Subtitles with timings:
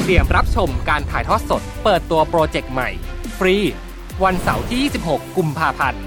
[0.00, 2.90] เตรียมรับชมการถ่ายทอดสด เปิดตัวโปรเจกต์ใหม่
[3.38, 3.56] ฟรี
[4.24, 6.04] วันเสาร์ที่ 26 กุมภาพันธ์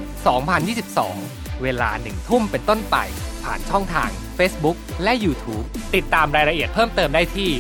[1.00, 2.96] 2022 เวลาหนึ่งทุ่มเป็นต้นไป
[3.44, 7.52] ผ่านช่องทาง Facebook และ YouTube ติดตามรายละเอียดเพิ่มเติมได้ที่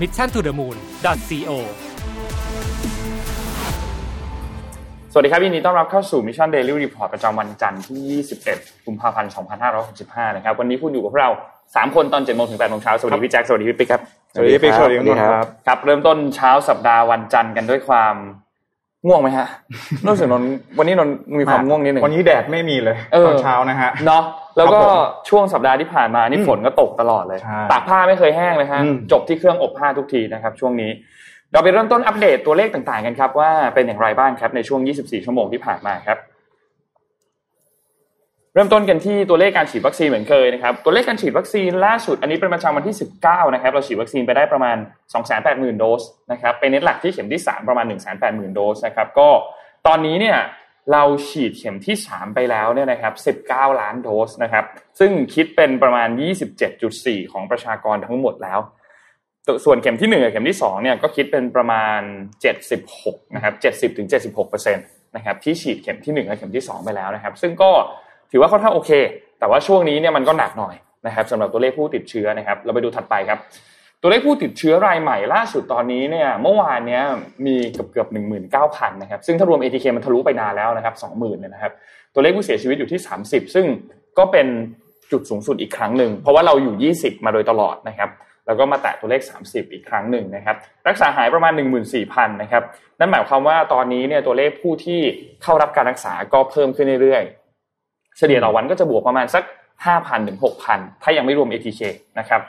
[0.00, 1.50] mission to the moon co
[5.12, 9.32] สวัสดีครับยินดีต้อนรับเข้าสู่ Mission Daily Report ประจำวันจันทร์ที่ 21 กุมภาพันธ์
[9.78, 11.28] 2565 นะครับ วันนี้คุณอยู่กับเรา
[11.74, 18.14] 3คนตอน7โมงถึง8โมงเช้าสวัสดีพี่แจ็คสวัสดีพี่ปิ๊กครับสวัสดีพี่สวัสดีคุณครับครับ เริ่มต้นเช้าสัปดาห์วันจันทร์กันด้วยความ
[19.06, 19.46] ง่วงไหมฮะ
[20.06, 24.22] รู้สึกนนท์วันนี้นนท์มีความง่วงนิดหนึ่งวันนี้แดดไม่มีเลยเออตอนเช้านะฮะเนาะ
[24.56, 30.90] แล้วก็ครับผมช่วงสัปดาห์ที่ผ่านมานี่อืมฝนก็ตกตลอดเลยใช่ตากผ้าไม่เคยแห้งเลยฮะอืมจบที่เครื่องอบผ้าทุกทีนะครับช่วงนี้
[31.52, 36.18] เราไปเริ่มต้นอัปเดตตัวเลขต่างๆกันครับว่าเป็นอย่างไรบ้างครับในช่วง 24 ชั่วโมงที่ผ่านมาครับ
[38.54, 44.76] เริ่มต้นกันที่ตัวเลขการฉีดวัคซีนเหมือนเคยนะครับตัวเลขการฉีดวัคซีนล่าสุดอันนี้เป็นประจำวันที่ 19 นะครับเราฉีดวัคซีนไปได้ประมาณ
[45.28, 47.84] 280,000 โดสนะครับเป็นเน็ตหลักที่เข็มที่ 3 ประมาณ
[48.20, 49.28] 180,000 โดสนะครับก็
[49.86, 50.38] ตอนนี้เนี่ย
[50.92, 54.64] เราฉีดเข็มที่ 3 ไปแล้วเนี่ยนะครับ19 ล้านโดสนะครับ
[54.98, 56.08] ซึ่งคิดเป็นประมาณ
[56.70, 58.60] 27.4 ของประชากรทั้งหมดแล้ว
[59.64, 62.00] ส่วนเข็มที่1กับเข็มที่2เนี่ยก็คิดเป็นประมาณ
[62.68, 63.54] 76นะครับ
[63.90, 64.74] 70ถึง76เปอร์เซ็
[65.16, 67.70] นะครับที่ฉีดเข็มที่1กับเข็มที่ 2 ไปแล้วนะครับ ซึ่งก็
[68.32, 68.90] ถือว่าค่อนข้างโอเค
[69.38, 70.74] แต่ว่าช่วงนี้เนี่ยมันก็หนักหน่อย
[71.06, 73.38] นะครับสำหรับตัวเลขผู้ติดเชื้อนะครับ เราไปดูถัดไปครับ
[74.02, 77.02] ตัวเลขผู้ติดเชื้อรายใหม่ล่าสุดตอนนี้เนี่ยเมื่อวานเนี้ย
[77.46, 81.72] มีเกือบเกือบหนึ่งหมื่นเก้าพันนะครับซึ่งถ้ารวม ATK มันทะลุไปนานแล้วนะครับสองหมื่นเนี่ยนะครับ
[82.14, 83.66] ตัวเลขผู้เสียชีวิตอยู่ที่30ซึ่ง
[84.18, 84.46] ก็เป็น
[85.12, 88.10] จุดสูงสุดอีกครั้งหนึ่งเพราะว่าเราอยู่ 20 มาโดยตลอดนะครับ
[88.46, 90.56] แล้วก็มาแตะตัวเลข 30 อีกครั้งหนึ่งนะครับ
[90.88, 91.52] รักษาหายประมาณ
[91.92, 92.62] 14,000นะครับ
[92.98, 95.00] นั่นหมายความว่าตอนนี้เนี่ยตัวเลขผู้ที่
[95.42, 97.24] เข้ารับการรักษาก็เพิ่มขึ้นเรื่อย
[98.18, 99.42] เฉลี่ยต่อวันก็จะบวกประมาณสัก
[99.86, 100.38] 5,000ถึง
[100.70, 101.80] 6,000 ถ้ายังไม่รวม ATK
[102.18, 102.40] นะครับ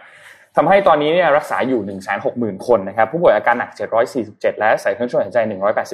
[0.55, 1.81] ทำให้ตอนนี้เนี่ยรักษาอยู่
[2.59, 3.71] 160,000 คนนะครับผู้ป่วยอาการหนัก
[4.15, 5.39] 747 และใส่เครื่องช่วยหายใจ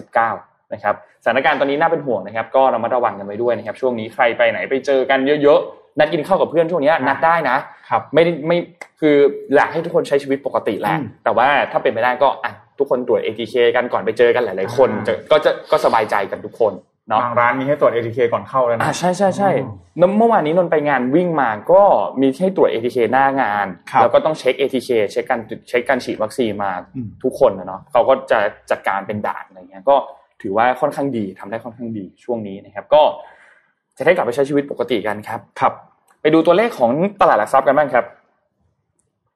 [0.10, 7.58] 189 นะครับสถานการณ์ตอนนี้น่าเป็นห่วงนะครับ ก็ระมัดระวังกันไว้ด้วยนะครับช่วงนี้ใครไปไหนไปเจอกันเยอะๆนัดกินข้าวกับเพื่อนช่วงนี้นัดได้นะ
[7.90, 8.58] ครับไม่ได้ไม่
[9.00, 9.16] คือ
[9.56, 16.74] อยากให้ทุกคนใช้ชีวิตปกติแหละอืมแต่ว่าถ้าเป็นไปได้ก็อะทุกคนตรวจ ATK กันก่อนไปเจอกันหลาย ๆ คนอ่าจะก็จะก็สบายใจกันทุกคน
[17.10, 21.82] เนาะบางร้านมีให้ตรวจ ATK ก่อนเข้าแล้วนะอ่าใช่ใช่ใช่อืมแล้วเมื่อวานนี้นนท์ไปงานวิ่งมาก็
[22.22, 28.40] มีให้ตรวจ ATK หน้างานครับแล้วก็ต้องเช็ค ATK เช็คการเช็คการฉีดวัคซีนมาอืมทุกคนนะเนาะเขาก็จะ
[28.72, 29.96] จัดการเป็นด่านอะไรเงี้ยก็
[30.42, 33.02] ถือว่าค่อนข้างดีทำได้ค่อนข้างดีช่วงนี้นะครับ ก็
[33.98, 35.74] จะได้กลับไปใช้ชีวิตปกติกันครับครับ
[36.22, 36.92] ไปดูตัวเลขของ
[37.22, 38.06] ตลาดหลักทรัพย์กันบ้างครับ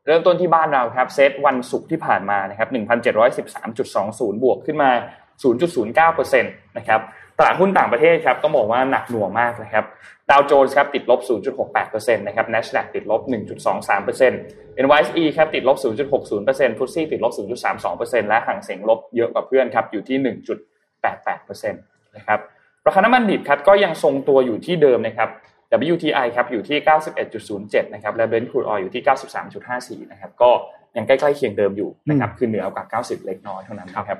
[0.07, 2.69] เริ่มต้นที่บ้านเราครับ เซตวันศุกร์ที่ผ่านมานะครับ
[3.51, 4.89] 1,713.20บวกขึ้นมา
[5.43, 7.01] 0.09%นะครับ
[7.37, 9.85] ตลาดหุ้นต่างประเทศครับต้องบอกว่าหนักหน่วงมากนะครับ
[10.29, 11.19] ดาวโจนส์ครับติดลบ
[11.67, 13.21] 0.68%นะครับ NASDAQ ติดลบ
[14.03, 17.33] 1.23% NYSE ครับติดลบ 0.60% f t s e ติดลบ
[17.77, 20.35] 0.32%และห่างเสียงลบเยอะกว่าเพื่อนครับอยู่ที่
[21.03, 22.39] 1.88%นะครับ
[22.85, 25.29] ราคาน้ำมันดิบครับก็ยังทรงตัวอยู่ที่เดิมนะครับ
[25.93, 26.77] WTI ครับอยู่ที่
[27.35, 29.03] 91.07 นะครับ และ Brent crude oil อยู่ที่
[30.01, 30.51] 93.54 นะครับ ก็
[30.97, 34.19] ยังใกล้ๆเคียงเดิมอยู่นะครับ คือเหนือกว่า 90 เล็กน้อยเท่านั้นนะครับ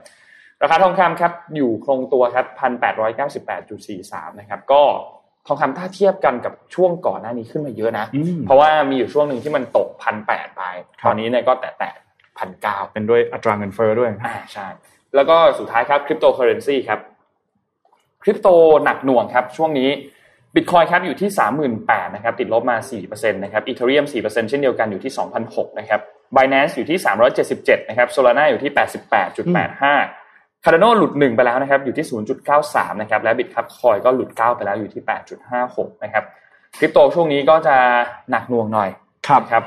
[0.63, 2.46] ราคาทองคำครับอยู่คงตัวครับ
[3.24, 4.81] 1,898.43นะครับก็
[5.47, 9.88] ทองคำถ้าเทียบกันกับช่วงก่อนหน้านี้ขึ้นมาเยอะนะอืมเพราะว่ามีอยู่ช่วงหนึ่งที่มันตก
[10.23, 10.62] 1,800ไป
[11.02, 14.68] ครับตอนนี้เนี่ยก็แตะๆ1,900เปเป็นด้วยอัตราเงินเฟ้อด้วยอ่อ่าใช่
[15.16, 17.00] แล้วก็สุดท้ายครับคริปโตเคอเรนซีครับ
[18.23, 18.47] คริปโต
[18.84, 19.90] หนักหน่วงครับช่วงนี้
[20.56, 21.29] บิตคอยครับอยู่ที่
[21.73, 25.13] 38,000นะครับติดลบมา 4%นะครับ Ethereum 4%เช่นเดียวกันอยู่ที่
[25.46, 26.00] 2,006นะครับ
[26.35, 27.00] Binance อยู่ที่
[27.43, 28.72] 377นะครับ Solana อยู่ที่
[29.53, 30.22] 88.85
[30.64, 32.06] Cardano หลุด 1 ไปแล้วนะครับอยู่ที่
[32.54, 35.04] 0.93 นะครับและ Bitkub Coin ก็หลุด 9 ไปแล้วอยู่ที่
[35.54, 36.24] 8.56 นะครับ
[36.78, 37.76] คริปโตช่วงนี้ก็จะ
[38.32, 38.90] หนักหน่วงหน่อย
[39.28, 39.64] ครับครับ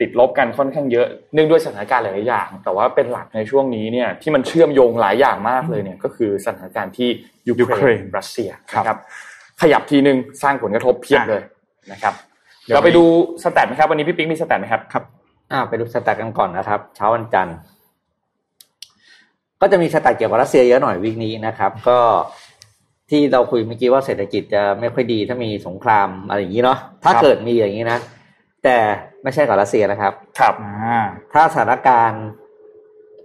[0.00, 7.08] ติดลบกันค่อนข้างเยอะเนื่องด้วยสถานการณ์หลายๆอย่าง แต่ว่าเป็นหลักในช่วงนี้เนี่ยที่มันเชื่อมโยงหลายอย่างมากเลยเนี่ยก็คือสถานการณ์ที่
[7.46, 8.98] ยูยูเคเครรนนรัสเซียครับนะครับ
[9.60, 11.42] ขยับทีนึงสร้างผลกระทบเพียบอะเลย
[11.92, 12.14] นะครับ
[12.64, 13.04] เดี๋ยวเราไปดู
[13.42, 15.04] stat ไหมครับวันนี้พี่ปิ๊กมี stat ไหมครับครับ
[15.52, 17.56] อ่าไปดู stat กันก่อนนะครับ เช้าวันจันทร์
[19.64, 21.98] ก็จะมี stat เกี่ยวกับรัสเซียเยอะหน่อย week นี้นะครับ ก็
[23.10, 27.98] ที่เราคุยเมื่อกี้ว่าเศรษฐกิจจะไม่ค่อยดีถ้ามีสงครามอะไรอย่างนี้เนาะถ้าครับเกิดมีอย่างนี้นะ
[28.64, 28.76] แต่
[29.22, 31.00] ไม่ใช่กับรัสเซียนะครับ ครับอ่า
[31.32, 32.24] ถ้าสถานการณ์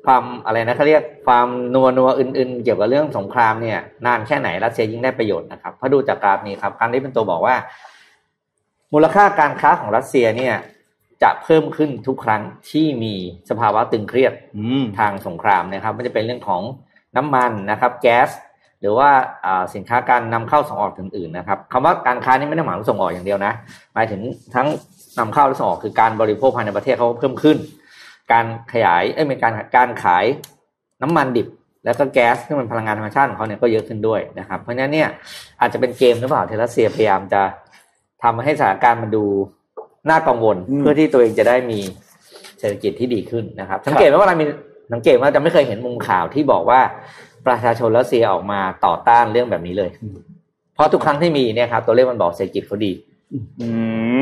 [0.06, 7.56] ความอะไรนะเขาเรียกความนัวนัวอื่น ๆ เกี่ยวกับเรื่องสงครามเนี่ย นานแค่ไหนรัสเซียยิ่งได้ประโยชน์นะครับเพราะดูจากกราฟนี้ครับการนี้เป็นตัวบอกว่า
[8.94, 10.56] มูลค่าการค้าของรัสเซียเนี่ย
[11.24, 13.14] จะเพิ่มขึ้นทุกครั้งที่มี
[13.50, 16.62] สภาวะตึงเครียดอืมทางสงครามนะครับไม่จะเป็นเรื่องของ
[17.18, 18.30] น้ำมันนะครับ แก๊ส
[18.82, 19.10] หรือว่า
[19.46, 23.54] อ่าสินค้าการนำเข้าส่งออกอื่นๆนะครับคำว่าการค้านี่ไม่ได้หมายถึงส่งออกอย่างเดียวนะ
[23.94, 24.22] หมายถึง
[24.56, 24.68] ทั้ง
[25.20, 27.58] นำเข้าและส่งออกคือการบริโภคภายในประเทศเขาก็เพิ่มขึ้น
[28.32, 30.26] การขยายเอ้ยเป็นการการขาย
[31.02, 31.48] น้ำมันดิบ
[31.86, 35.10] แล้วก็แก๊สที่งเป็นพลังงานธรรมชาติของเขาเนี่ยก็เยอะขึ้นด้วยนะครับ เพราะฉะนั้นเนี่ย
[35.62, 37.42] อาจจะเป็นเกมหรือเปล่าเทรัสเซียพยายามจะ
[38.24, 39.26] ทำให้สถานการณ์มันดู
[40.10, 41.80] น่ากังวลอืมเพื่อที่ตัวเองจะได้มี
[42.60, 44.46] เศรษฐกิจที่ดีขึ้นนะครับสังเกตไหมว่าเรามี
[44.94, 46.80] สังเกตว่าจะไม่เคยเห็นมุมข่าวที่บอกว่า
[47.48, 49.92] ประชาชนรัสเซียออกมาต่อต้านเรื่องแบบนี้เลย
[50.74, 52.92] เพราะทุกครั้งที่มีเนี่ยครับตัวเลขมันบอกเศรษฐกิจเขาดี
[53.62, 53.70] อื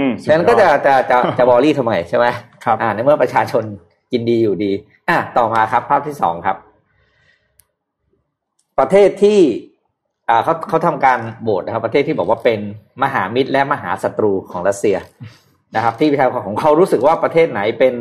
[0.06, 2.26] มฉะนั้นก็จะจะจะจะบอรี่ทำไมใช่ไหม
[2.66, 3.64] ครับอ่าในเมื่อประชาชน
[4.12, 4.72] กินดีอยู่ดี
[5.10, 6.58] อะต่อมาครับ ภาพที่สองครับ
[8.80, 9.40] ประเทศที่
[10.30, 12.60] อ่าเขาเขาทำการโหวตนะครับ ประเทศที่บอกว่าเป็น
[13.04, 14.98] มหามิตรและมหาศัตรูของรัสเซีย
[15.76, 17.94] นะครับ ที่ประชาชนของเขารู้สึกว่าประเทศไหนเป็น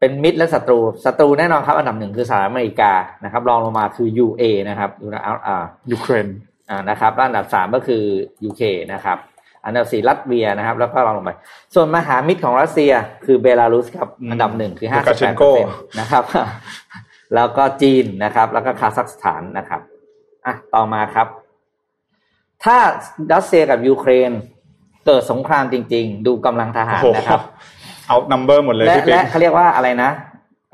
[0.00, 2.92] เป็นมิตรและศัตรูศัตรูแน่นอนครับอันดับหนึ่งคือสหรัฐอเมริกา
[3.24, 6.28] นะครับ รองลงมาคือ UA นะครับยูนะอ่ายูเครน
[6.68, 8.02] อ่านะครับแล้วอันดับสามก็คือ
[8.48, 9.18] UK นะครับ
[9.66, 11.30] อันดับสี่รัสเซียนะครับ แล้วก็รองลงไป
[11.74, 12.92] ส่วนมหามิตรของรัสเซีย
[13.24, 16.24] คือเบลารุสครับอืมอันดับหนึ่งคือห้าลูสิกาบเชแปดนเปโกอร์เซ็นต์นะครับ
[17.34, 19.80] แล้วก็จีนนะครับ แล้วก็คาซัคสถานนะครับ
[20.46, 21.26] อะต่อมาครับ
[22.64, 22.76] ถ้า
[23.32, 24.30] รัสเซียกับยูเครน
[25.06, 27.40] เกิดสงครามจริง ๆ ดูกำลังทหารโอ้โหนะครับ
[28.08, 30.10] เอา number หมดเลยและพี่ปิ๊กและเขาเรียกว่าอะไรนะ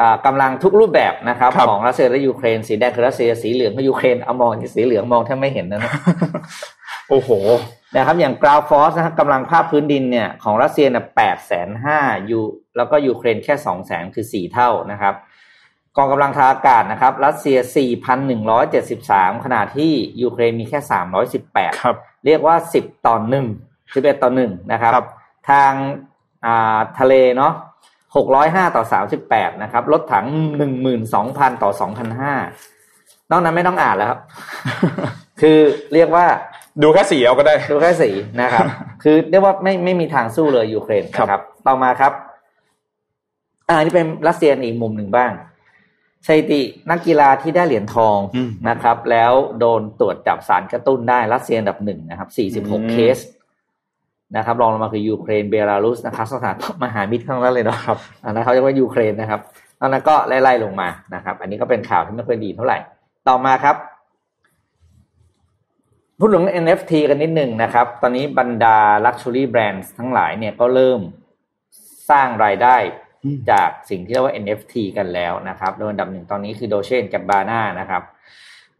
[0.00, 5.93] อ่ากำลังทุกรูปแบบนะครับครับของรัสเซียและยูเครนสีแดงคือรัสเซียสีเหลืองคือยูเครนเอามองสีเหลืองมองแทบไม่เห็นนะนะ
[7.11, 7.31] โอ้โห
[7.94, 11.99] นะครับอย่าง ground force นะครับกำลังภาคพื้นดินเนี่ยของรัสเซียเนี่ยแปดแสนห้า
[12.31, 12.41] ยู
[12.76, 15.15] แล้วก็ยูเครนแค่สองแสนคือสี่เท่านะครับ
[15.97, 19.93] กองกำลังทางอากาศนะครับ รัสเซียสี่พันหนึ่งร้อยเจ็ดสิบสามขณะที่
[20.23, 23.47] ยูเครนมีแค่สามร้อยสิบแปดครับเรียกว่าสิบต่อหนึ่ง
[23.95, 25.07] สิบเอ็ดต่อหนึ่งนะครับครับ
[25.51, 25.73] ทาง
[26.47, 27.53] อ่าทะเลเนาะ
[28.17, 30.27] หกร้อยห้าต่อสามสิบแปดนะครับรถถัง
[30.59, 32.35] หนึ่งหมื่นสองพันต่อสองพันห้า
[33.31, 34.21] นอกนั้นไม่ต้องอ่านแล้วครับ
[35.41, 35.59] คือ
[35.95, 36.27] เรียกว่า
[36.83, 38.11] ดูแค่สีเอาก็ได้ ดูแค่สี
[38.41, 38.67] นะครับ
[39.03, 42.13] คือเรียกว่าไม่ไม่มีทางสู้เลยยูเครนครับนะครับ ต่อมาครับ
[43.69, 45.33] อ่านี่เป็นรัสเซียอีกมุมหนึ่งบ้าง
[46.27, 53.19] สถิตินักกีฬาที่ได้เหรียญทองอืมนะครับ แล้วโดนตรวจจับสารกระตุ้นได้รัสเซียอันดับหนึ่งนะครับอืม46 เคส
[54.37, 59.41] นะครับรองลงมาคือยูเครนเบลารุสนะครับสถานมหามิตรทั้งนั้นเลยเนาะครับอันนั้นเขาเรียกว่ายูเครนนะครับ
[59.81, 62.79] ตอนนั้นก็ไล่ๆลงมานะครับ อันนี้ก็เป็นข่าวที่ไม่ค่อยดีเท่าไหร่
[63.29, 63.77] ต่อมาครับ
[66.19, 71.00] พูดถึง NFT กันนิดหนึ่งนะครับ ตอนนี้บรรดา Luxury Brands ทั้งหลายเนี่ยก็เริ่ม
[72.11, 72.76] สร้างรายได้
[73.25, 78.03] อืมจากสิ่งที่เรียกว่า NFT กันแล้วนะครับ โดยอันดับหนึ่งตอนนี้คือโดเชนกับบาน่านะครับ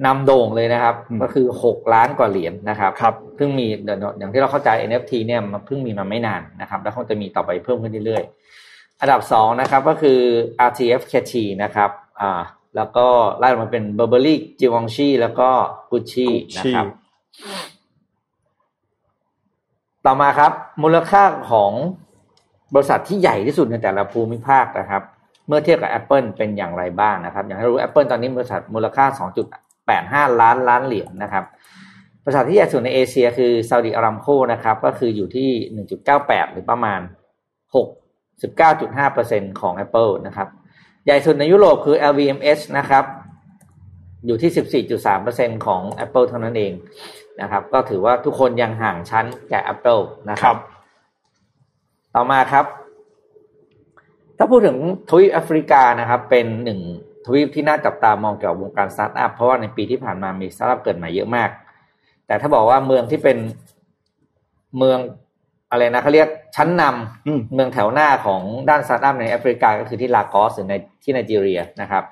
[0.07, 10.19] นำโด่งเลยนะครับอืมก็คือ 6 ล้านกว่าเหรียญนะครับครับเพิ่งมีเดี๋ยวอย่างที่เราเข้าใจ NFT เนี่ยมันเพิ่งมีมาไม่นานนะครับ แล้วคงจะมีต่อไปเพิ่มขึ้นเรื่อยๆ อันดับสองนะครับก็คือ
[10.69, 12.41] RTF k t นะครับอ่า
[12.77, 13.07] แล้วก็
[13.39, 15.49] ไล่ลงมาเป็น Burberry Givenchy แล้วก็
[15.91, 16.87] Gucci นะครับ
[20.07, 21.73] ต่อมาครับ มูลค่าของ
[22.75, 25.03] บริษัทที่ใหญ่ที่สุดในแต่ละภูมิภาคนะครับ
[25.47, 29.05] เมื่อเทียบกับ Apple เป็นอย่างไรบ้างนะครับ อย่างที่รู้ Apple ตอนนี้บริษัทมูลค่า
[29.91, 31.45] 2.85 ล้านล้านเหรียญนะครับ
[32.25, 35.49] บริษัทที่ใหญ่สุดในเอเชียคือซาอุดิอารามโคนะครับก็คืออยู่ที่
[36.05, 37.01] 1.98 หรือประมาณ
[38.51, 40.49] 69.5%ของ Apple นะครับ
[41.05, 43.05] ใหญ่สุดในยุโรปคือ LVMH นะครับ
[44.27, 44.85] อยู่ที่
[45.57, 46.73] 14.3%ของ Apple เท่านั้นเอง
[47.41, 50.59] นะครับ ก็ถือว่าทุกคนยังห่างชั้นแก่ Apple นะคครัรับบ
[52.15, 52.65] ต่อมาครับ
[54.39, 54.77] ถ้าพูดถึง
[55.11, 56.81] ทวีปแอฟริกานะครับ เป็นหนึ่ง
[57.25, 61.51] ทวีปที่น่าจับตามองเกี่ยวกับวงการสตาร์ทอัพเพราะว่าในปีที่ผ่านมามีสตาร์ทอัพเกิดใหม่เยอะมาก
[62.27, 63.39] แต่ถ้าบอกว่าเมืองที่เป็น
[64.79, 64.99] เมือง
[65.71, 72.05] อะไรนะเขาเรียกชั้นนำอืมเมืองแถวหน้าของด้านสตาร์ทอัพในแอฟริกาก็คือที่ลากอสหรือในที่ไนจีเรียนะครับ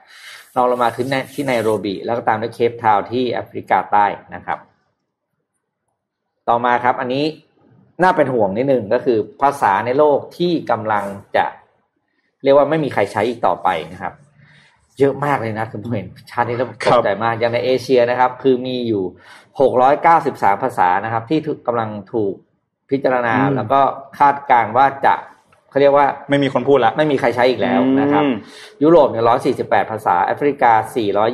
[0.57, 4.59] รองลงมาคือในที่ไนโรบีแล้วก็ตามด้วยเคปทาวน์ที่แอฟริกาใต้นะครับ
[6.49, 7.25] ต่อมาครับ อันนี้
[8.03, 11.05] น่าเป็นห่วงนิดนึงก็คือภาษาในโลกที่กำลัง
[11.37, 11.45] จะ
[12.43, 14.15] เรียกว่าไม่มีใครใช้อีกต่อไปนะครับ
[14.99, 19.03] เยอะมากเลยนะคือผมเห็นชาตินี้แล้วคตรับกใจมากอย่างในเอเชียนะครับ คือมีอยู่
[19.83, 22.35] 693ภาษานะครับ ที่ถูกกำลังถูก
[22.91, 23.81] พิจารณาอืมแล้วก็
[24.19, 25.15] คาดการณ์ว่าจะ
[25.71, 28.35] เขาเรียกว่าไม่มีคนพูดละไม่มีใครใช้อีกแล้วนะครับอืม
[28.83, 29.25] ยุโรปเนี่ย
[29.65, 30.73] 148ภาษา แอฟริกา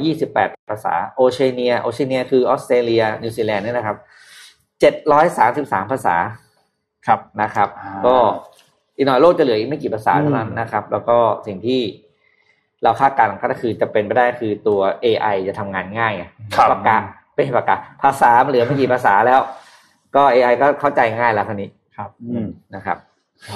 [0.02, 3.96] 428ภาษา โอเชียเนีย โอเชียเนียคือออสเตรเลีย นิวซีแลนด์เนี่ยนะครับ
[5.14, 6.16] 733ภาษา
[7.06, 8.16] ครับนะครับอ่าก็
[8.96, 11.16] อีกหน่อยโลกจะเหลืออีกไม่กี่ภาษาเท่านั้นนะครับ แล้วก็
[11.46, 11.80] สิ่งที่
[12.84, 16.24] เราคาดการณ์ก็คือจะเป็นไปได้คือตัว AI จะทำงานง่ายไง
[16.56, 16.96] ครับปากกา
[17.34, 19.40] ไม่ใช่ปากกาภาษามันเหลือไม่กี่ภาษาแล้ว
[20.16, 22.98] ก็ AI ก็เข้าใจง่ายแล้วคันนี้ครับ อืมนะครับ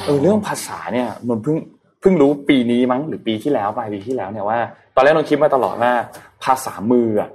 [0.04, 1.56] เออเรื่องภาษาเนี่ยมันเพิ่ง
[2.00, 4.58] เพิ่งรู้ปีนี้มั้งหรือปีที่แล้วปลายปีที่แล้วเนี่ยว่า
[4.94, 5.92] ตอนแรกเราคิดมาตลอดว่า
[6.44, 7.30] ภาษามืออะ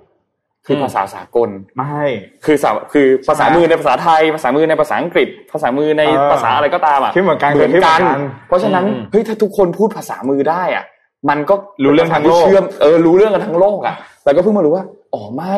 [0.65, 2.01] คืออมภาษาสากลไม่
[2.45, 10.85] คือสาคือภาษาใช่ไหมมือในภาษาไทย ภาษามือในภาษาอังกฤษ ภาษามือในเออภาษาอะไรก็ตามอะคิดเหมือนกันเหมือนคิดเหมืกัอนนกัน เพราะฉะนั้นอืมเฮ้ยถ้าทุกคนพูดภาษามือได้อะ
[11.29, 15.57] มันก็รู้เรื่องทั้งโลกเชื่อมเออรู้เรื่องกันทั้งโลกอะแล้วก็เพิ่งมารู้ว่าอ๋อไม่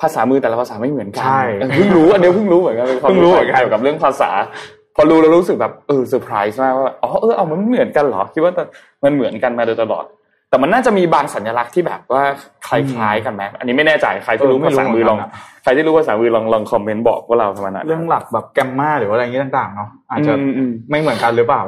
[0.00, 4.30] ภาษามือแต่ละภาษาไม่เหมือนกัใช่เออเพิ่งรู้อันนี้เพิ่งรู้เหมือนกันเป็นความเพิ่งรู้เหมือนกันเกี่ยวกับเรื่องภาษา
[4.96, 8.52] พอรู้แล้วรู้สึกแบบเออเซอร์ไพรส์มากว่าอ๋อเออเอามันเหมือนกันเหรอคิดว่า
[9.04, 10.04] มันเหมือนกันมาโดยตลอด
[10.50, 12.22] แต่มันน่าจะมีบางสัญลักษณ์ที่แบบว่า
[12.66, 21.62] คล้ายๆกันไหมอันนี้ไม่แน่ใจใครที่รู้เออไม่ภารู้ษามือลองเหมือนกันอะใครที่รู้ภาษามือลองลองคอมเมนต์บอกว่าเราทำไมนะเรื่องหลักแบบแกมมาหรือว่าอะไรอย่างนี้ต่างๆเนาะอาจจะอืมอืมไม่เหมือนกันหรือเปล่า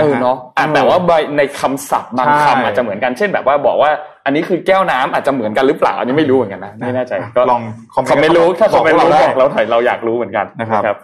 [0.00, 3.90] เออเนาะอะแต่ว่าใบในคำศัพท์บางใช่คำอาจจะเหมือนกันเช่นแบบว่าบอกว่า
[4.24, 7.60] อันนี้คือแก้วน้ำอาจจะเหมือนกันหรือเปล่าอันนี้ไม่รู้เหมือนกันนะไม่แน่ใจก็ลอง
[7.94, 10.96] คอมคอมเมนต์รู้ถ้าคอมเมนต์รู้ได้บอกเราหน่อยเราอยากรู้เหมือนกันนะครับ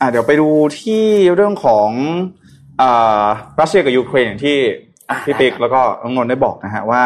[0.00, 0.48] อ่าเดี๋ยวไปดู
[0.80, 1.90] ที่เรื่องของ
[2.80, 3.26] อ่า
[3.60, 4.56] รัสเซียกับยูเครนอย่างที่
[5.08, 7.02] อ่าพี่ติ๊กแล้วก็น้องนนท์ได้บอกนะฮะว่า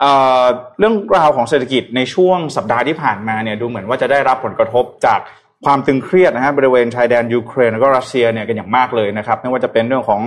[0.00, 0.44] เอ่อ
[0.78, 5.20] เรื่องราวของเศรษฐกิจในช่วงสัปดาห์ที่ผ่านมาเนี่ยดูเหมือนว่าจะได้รับผลกระทบจาก
[5.64, 10.20] ความตึงเครียดนะฮะบริเวณชายแดนยูเครนแล้วก็รัสเซียเนี่ยกันอย่างมากเลยนะครับไม่ว่าจะเป็นเรื่องของ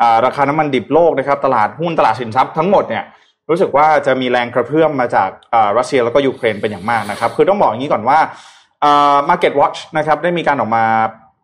[0.00, 3.04] ราคาน้ำมันดิบโลกนะครับตลาดหุ้นตลาดสินทรัพย์ทั้งหมดเนี่ย
[3.50, 5.28] รู้สึกว่าจะมีแรงกระเพื่อมมาจาก
[5.78, 8.18] รัสเซียแล้วก็ยูเครนเป็นอย่างมากนะครับคือต้องบอกอย่างนี้ก่อนว่า
[8.84, 10.84] อ่า Market Watch นะครับได้มีการออกมา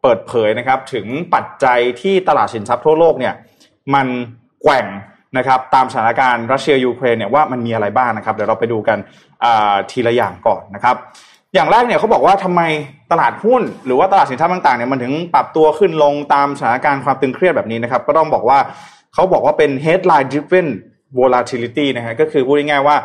[0.02, 3.34] เปิดเผยนะครับถึงปัจจัยที่ตลาดสินทรัพย์ทั่วโลกเนี่ย
[3.94, 4.06] มัน
[4.62, 4.86] แกว่ง
[5.38, 8.98] นะครับตามสถานการณ์รัสเซียยูเครนเนี่ยว่ามันมีอะไรบ้างนะครับเดี๋ยวเราไปดูกัน
[9.90, 10.96] ทีละอย่างก่อนนะครับ
[11.54, 12.62] อย่างแรกเนี่ยเขาบอกว่าทำไม
[13.12, 18.58] ตลาดหุ้น หรือว่าตลาดสินทรัพย์ต่างๆเนี่ยมันถึงปรับตัวขึ้นลงตามสถานการณ์ความตึงเครียดแบบนี้นะครับ ก็ต้องบอกว่า
[19.14, 20.68] เขาบอกว่าเป็น headline driven
[21.18, 22.96] volatility นะฮะก็คือพูดง่ายๆว่า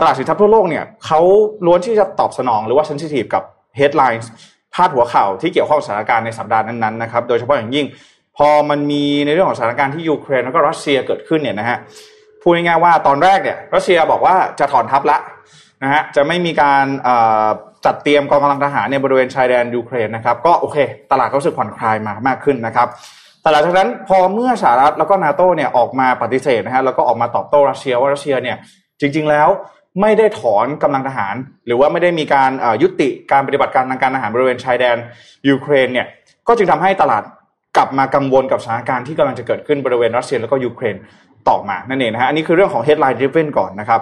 [0.00, 1.20] ตลาดสินทรัพย์ทั่วโลกเนี่ยเขา
[1.66, 3.42] ล้วนที่จะตอบสนองหรือว่า sensitive กับ
[3.78, 4.26] headlines
[4.74, 7.86] พาดหัวข่าวที่เกี่ยวข้องกับสถานการณ์ในสัปดาห์นั้นๆนะครับโดยเฉพาะอย่างยิ่ง
[8.36, 11.78] พอมันมีในเรื่องของสถานการณ์ที่ยูเครนแล้วก็รัสเซียเกิดขึ้นเนี่ยนะฮะ
[12.42, 15.18] พูดง่ายๆว่าตอนแรกเนี่ยรัสเซียบอกว่าจะถอนทัพละ
[15.82, 16.84] นะฮะจะไม่มีการ
[17.84, 20.76] จัดเตรียมกองกำลังทหารในบริเวณชายแดนยูเครนนะครับก็โอเค
[21.12, 22.88] ตลาดก็รู้สึกผ่อนคลายมามากขึ้นนะครับ
[23.42, 28.56] แต่หลังจากนั้นพอเมื่อสหรัฐแล้วก็นาโตเนี่ยออกมาปฏิเสธนะฮะแล้วก็ออกมาตอบโต้รัสเซียว่ารัสเซียเนี่ย
[29.00, 29.48] จริง ๆแล้ว
[30.00, 31.34] ไม่ได้ถอนกำลังทหาร
[31.66, 32.50] หรือว่าไม่ได้มีการ
[32.82, 34.96] ยุติการปฏิบัติการทางการทหารบริเวณชายแดน
[35.48, 36.06] ยูเครนเนี่ย
[36.48, 37.22] ก็จึงทำให้ตลาด
[37.76, 40.96] กลับมากังวลกับสถานการณ์ที่กำลังจะเกิดขึ้นบริเวณรัสเซียแล้วก็ยูเครน
[41.48, 44.00] ต่อมานั่นเองนะฮะอันนี้คือเรื่องของ headline driven ก่อนนะครับ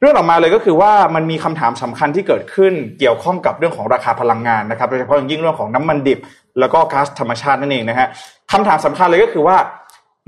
[0.00, 6.18] เรื่องออกมาเลยก็คือว่ามันมีคำถามสำคัญที่เกิดขึ้นเกี่ยวข้องกับเรื่องของราคาพลังงานนะครับโดยเฉพาะอย่างยิ่งเรื่องของน้ำมันดิบ
[6.60, 8.08] แล้วก็ก๊าซธรรมชาตินั่นเองนะฮะ
[8.52, 9.56] คำถามสำคัญเลยก็คือว่า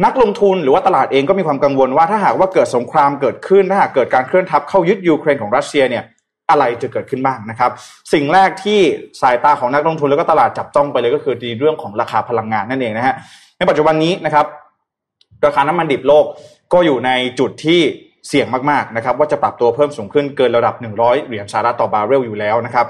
[0.05, 6.05] นักลงทุนหรือว่าตลาดเองก็มีความกังวลว่าถ้าหากว่าเกิดสงครามเกิดขึ้น ถ้าหากเกิดการเคลื่อนทัพเข้ายึดยูเครนของรัสเซียเนี่ย
[6.51, 7.71] อะไรจะเกิดขึ้นบ้างนะครับ
[8.13, 8.81] สิ่งแรกที่
[9.21, 13.15] สายตาของนักลงทุนแล้วก็ตลาดจับจ้องไปเลยก็คือในเรื่องของราคาพลังงานนั่นเองนะฮะ
[13.59, 14.47] ในปัจจุบันนี้นะครับ
[15.47, 16.25] ราคาน้ำมันดิบโลก
[16.73, 17.81] ก็อยู่ในจุดที่
[18.29, 22.87] เสี่ยงมากๆนะครับว่าจะปรับตัวเพิ่มสูงขึ้นเกินระดับ 100 เหรียญสหรัฐต่อบาร์เรลอยู่แล้วนะครับ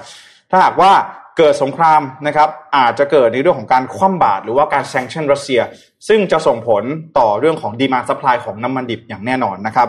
[0.50, 0.92] ถ้าหากว่า
[1.38, 5.60] เกิดสงครามนะครับอาจจะเกิดในเรื่องของการคว่ำบาตรหรือว่าการ sanction รัสเซีย
[6.08, 6.84] ซึ่งจะส่งผล
[7.18, 9.88] ต่อเรื่องของ demand supply ของน้ำมันดิบอย่างแน่นอนนะครับ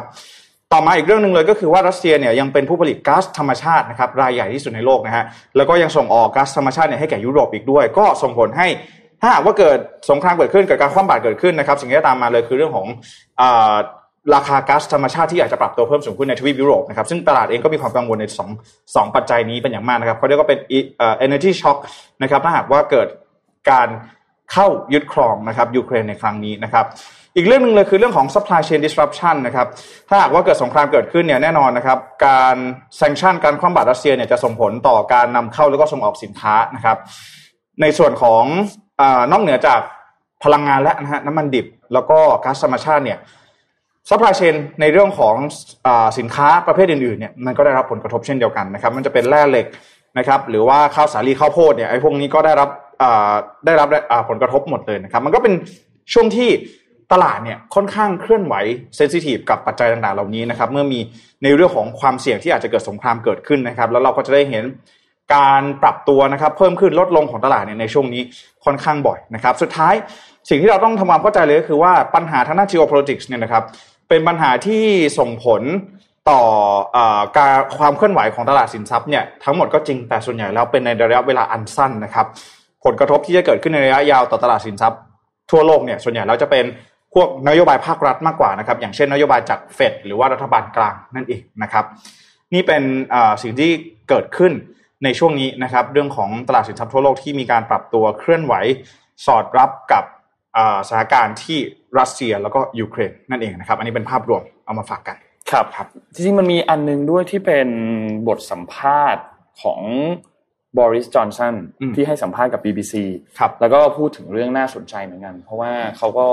[0.73, 5.23] ต่อมาอีกเรื่องหนึ่งเลยก็คือว่ารัสเซียเนี่ยยังเป็นผู้ผลิตก๊าซธรรมชาตินะครับรายใหญ่ที่สุดในโลกนะฮะ
[5.57, 8.67] แล้วก็ยังส่งออกก๊าซธรรมชาติเนี่ยให้แก่ยุโรปอีกด้วย ก็ส่งผลให้
[9.21, 9.77] ถ้าหากว่าเกิด
[10.09, 12.87] สงครามเกิดขึ้นเกิดการคว่ำบาตรเกิดขึ้นนะครับสิ่งที่ตามมาเลยคือเรื่องของ
[13.41, 13.75] อา
[14.35, 18.49] ราคาก๊าซธรรมชาติที่อาจจะปรับตัวเพิ่มสูงขึ้นในทวีปยุโรปนะครับซึ่งตลาดเองก็มีความกังวลในสอง
[18.95, 20.59] สองปัจจัยนี้เป็นอย่างมากนะครับเขาเรียกว่าเป็น
[20.97, 21.77] เอ่อ energy shock
[22.21, 23.07] นะครับถ้าหากว่าเกิด
[23.71, 23.87] การ
[24.51, 26.85] เข้ายึดครองนะครับยูเครนในครั้งนี้นะครับ
[27.35, 29.67] อีกเรื่องหนึ่งเลยคือเรื่องของ supply chain disruption นะครับ
[30.09, 32.55] ถ้าหากว่าเกิดสงครามเกิดขึ้นเนี่ยแน่นอนนะครับการ
[32.99, 36.97] sanction การคว่ำบาตรรัสเซียเนี่ยจะส่งผลต่อการนำเข้าแล้วก็ส่งออกสินค้านะครับ
[37.81, 38.43] ในส่วนของ
[38.99, 39.81] อนอกเหนือจาก
[40.43, 43.19] พลังงานและนะฮะน้ำมันดิบ แล้วก็ก๊าซธรรมชาติเนี่ย
[44.09, 45.35] supply chain ในเรื่องของ
[45.87, 49.65] อสินค้าประเภทอื่นๆเนี่ยมันก็ได้รับผลกระทบเช่นเดียวกันนะครับ มันจะเป็นแร่เหล็ก
[50.17, 52.69] นะครับ หรือว่าข้าวสาลีข้าวโพดเนี่ยไอ้พวกนี้ก็ได้รับ
[53.65, 53.87] ได้รับ
[54.29, 55.53] ผลกระทบหมดเลยนะครับ มันก็เป็น
[56.13, 56.49] ช่วงที่
[57.13, 58.55] ตลาดเนี่ยค่อนข้างเคลื่อนไหว
[58.97, 60.99] เซนซิทีฟกับปัจจัยต่างๆ เหล่านี้นะครับ เมื่อมี
[61.43, 64.63] ในเรื่องของความเสี่ยงที่อาจจะเกิดสงครามเกิดขึ้นนะครับ แล้วเราก็จะได้เห็น
[65.35, 68.21] การปรับตัวนะครับ เพิ่มขึ้นลดลงของตลาดเนี่ยในช่วงนี้
[68.65, 69.93] ค่อนข้างบ่อยนะครับ สุดท้าย
[70.49, 73.63] สิ่งที่เราต้องทำความเข้าใจเลยก็คือว่าปัญหาทางด้าน geopolitics เนี่ยนะครับ
[74.09, 74.83] เป็นปัญหาที่
[75.19, 75.61] ส่งผล
[76.29, 76.41] ต่อ
[76.93, 82.27] เออการความเคลื่อนไหวของตลาดสินทรัพย์เนี่ยทั้งหมดก็จริงแต่ส่วนใหญ่แล้วเป็นในระยะเวลาอันสั้นนะครับ
[82.85, 84.99] ผลกระทบที่จะเกิดขึ้นในระยะยาวต่อตลาดสินทรัพย์
[85.51, 86.65] ทั่วโลกเนี่ยส่วนใหญ่แล้วจะเป็น
[87.13, 91.85] พวกนโยบายภาครัฐมากกว่านะครับ อย่างเช่นนโยบายจากเฟดหรือว่ารัฐบาลกลางนั่นเองนะครับ
[92.53, 92.83] นี่เป็น
[93.43, 93.71] สิ่งที่
[94.09, 94.51] เกิดขึ้น
[95.03, 98.53] ในช่วงนี้นะครับ เรื่องของตลาดสินทรัพย์ทั่วโลกที่มีการปรับตัวเคลื่อนไหว
[99.25, 100.03] สอดรับกับ
[100.87, 101.59] สถานการณ์ที่
[101.99, 105.17] รัสเซียแล้วก็ยูเครนนั่นเองนะครับ อันนี้เป็นภาพรวมเอามาฝากกัน
[105.51, 107.67] ครับครับจริงๆมันมีอันนึงด้วยที่เป็น
[108.27, 109.23] บทสัมภาษณ์
[109.61, 109.81] ของ
[110.79, 111.55] บริสจอนสัน
[111.95, 112.93] ที่ให้สัมภาษณ์กับ BBC
[113.39, 116.27] ครับแล้วก็พูดถึงเรื่องน่าสนใจเหมือนกัน เพราะว่าเขาก็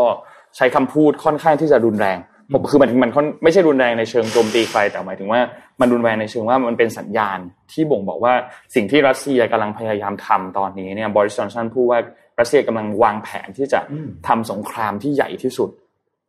[0.57, 2.19] ใช้คำพูดค่อนข้างที่จะรุนแรง
[2.53, 3.11] ผมคือมันมัน
[3.43, 5.41] ไม่ใช่รุนแรงในเชิงโจมตีใครแต่หมายถึงว่า
[5.81, 7.39] มันรุนแรงในเชิงว่ามันเป็นสัญญาณ
[7.73, 8.35] ที่บ่งบอกว่า
[8.75, 12.01] สิ่งที่รัสเซียกำลังพยายามทำตอนนี้เนี่ยบริสจอนสันพูดว่า
[12.41, 13.81] รัสเซียกำลังวางแผนที่จะ
[14.29, 15.71] ทำสงครามที่ใหญ่ที่สุด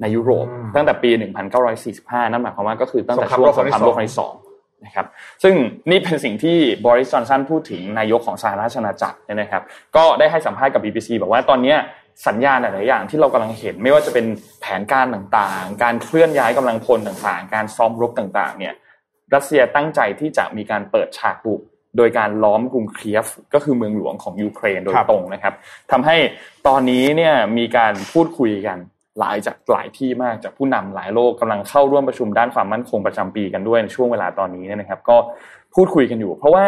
[0.02, 1.12] ในยุโรป ตั้งแต่ปี
[1.72, 4.34] 1945 นั่นหมายความว่าก็คือตั้งแต่ช่วงสงครามโลกครั้งที่สอง
[4.86, 5.08] นะครับ
[5.44, 5.54] ซึ่ง
[5.90, 9.64] นี่เป็นสิ่งที่บริสจอนสันพูดถึงนายกของสหราชอาณาจักรเนี่ยนะครับ
[9.96, 11.76] ก็ได้ให้สัมภาษณ์กับ BBC บอกว่าตอนนี้
[12.28, 14.26] สัญญาณหลายอย่างที่เรากำลังเห็นไม่ว่าจะเป็น
[14.62, 18.74] แผนการต่างๆ การเคลื่อนย้ายกำลังพลต่างๆ การซ้อมรบต่างๆเนี่ย
[19.34, 21.62] รัสเซียตั้งใจที่จะมีการเปิดฉากบุก
[21.98, 25.54] โดยการล้อมกรุงเคียฟก็คือเมืองหลวงของยูเครนโดยตรงนะครับ
[25.92, 26.18] ทำให้
[26.68, 28.78] ตอนนี้เนี่ยมีการพูดคุยกัน
[29.20, 35.18] หลายจากหลายที่มากจากผู้นำหลายโลกกำลังเข้าร่วมประชุมด้านความมั่นคงประจำปีกันด้วยในช่วงเวลาตอนนี้นะครับ ก็
[35.76, 36.66] พูดคุยกันอยู่ เพราะว่า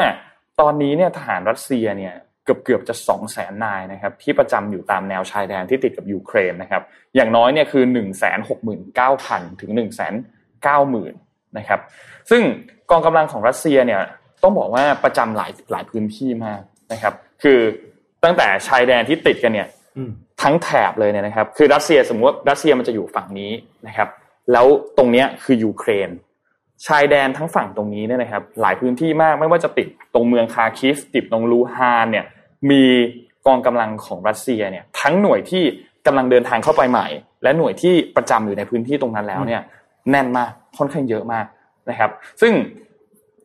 [0.62, 2.14] ตอนนี้เนี่ยทหารรัสเซียเนี่ย
[2.46, 6.82] เกือบเกือบจะสองแสนนายนะครับที่ประจำอยู่ตามแนวชายแดนที่ติดกับยูเครนนะครับ
[7.16, 10.14] อย่างน้อยเนี่ยคือหนึ่งแสนหกหมื่นเก้าพันถึงหนึ่งแสน
[10.64, 11.14] เก้าหมื่น
[11.58, 11.80] นะครับ
[12.30, 12.42] ซึ่ง
[12.92, 14.02] กองกำลังของรัสเซียเนี่ย
[14.44, 16.62] ต้องบอกว่าประจำหลายหลายพื้นที่มาก
[16.94, 17.60] นะครับ คือ
[18.24, 19.68] ตั้งแต่ชายแดนที่ติดกันเนี่ย
[20.42, 23.52] ทั้งแถบเลยเนี่ยนะครับ คือรัสเซียสมมติว่ารัสเซียมันจะอยู่ฝั่งนี้
[23.88, 24.10] นะครับ
[24.52, 24.66] แล้ว
[24.98, 26.10] ตรงเนี้ยคือยูเครน
[26.86, 32.26] ชายแดนทั้งฝั่งตรงนี้เนี่ยนะครับ หลายพื้นที่มากไม่ว่าจะติดตรงเมืองคาคิฟติดตรงลูฮานเนี่ย
[32.72, 32.84] มี
[33.46, 35.64] กองกำลังของรัสเซียเนี่ยทั้งหน่วยที่
[36.06, 37.08] กำลังเดินทางเข้าไปใหม่
[37.44, 39.62] และหน่วยที่ประจำอยู่ในพื้นที่ตรงนั้นแล้วเนี่ย
[40.12, 41.46] แน่นมากค่อนข้างเยอะมาก
[41.90, 42.54] นะครับ ซึ่ง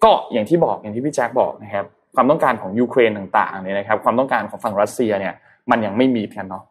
[0.05, 5.35] ก็อย่างที่บอกอย่างที่พี่แจ็คบอกนะครับ ความต้องการของยูเครนต่างๆเนี่ยนะครับ ความต้องการของฝั่งรัสเซียเนี่ย
[5.71, 6.65] มันยังไม่มีกันเนาะ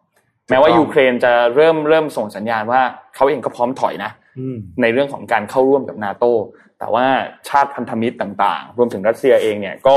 [0.50, 2.82] แม้ว่ายูเครนจะเริ่มเริ่มส่งสัญญาณว่า
[3.16, 4.12] เขาเองก็พร้อมถอยนะ
[4.82, 6.26] ในเรื่องของการเข้าร่วมกับนาโต
[6.80, 7.06] แต่ว่า
[7.50, 9.96] ชาติพันธมิตรต่างๆ รวมถึงรัสเซียเองเนี่ยก็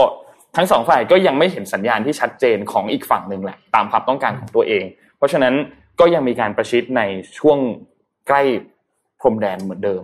[0.57, 4.85] ทั้งสองฝ่ายก็ยังไม่เห็นสัญญาณที่ชัดเจนของอีกฝั่งหนึ่งแหละตามความต้องการของตัวเอง
[5.17, 5.55] เพราะฉะนั้น
[6.01, 7.03] ก็ยังมีการประชิดใน
[7.39, 7.59] ช่วง
[8.29, 8.43] ใกล้
[9.21, 10.03] พรมแดนเหมือนเดิม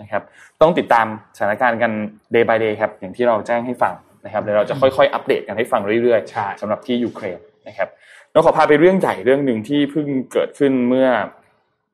[0.00, 0.22] นะครับ
[0.60, 1.06] ต้องติดตาม
[1.36, 1.92] สถานการณ์กัน
[2.34, 7.88] day by day ครับอย่างที่เราแจ้งให้ฟังนะครับเดี๋ยวเราจะค่อยๆ อัปเดตกันให้ฟังเรื่อยๆสำหรับที่ยูเครนนะครับ
[8.32, 11.08] เราขอพาไปเรื่องใหญ่เรื่องหนึ่งที่เพิ่งเกิดขึ้นเมื่อ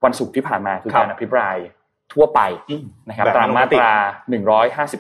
[0.04, 1.56] วันศุกร์ที่ผ่านมาคือการอภิปราย
[2.12, 2.40] ทั่วไป
[3.08, 3.92] นะครับตามมาตรา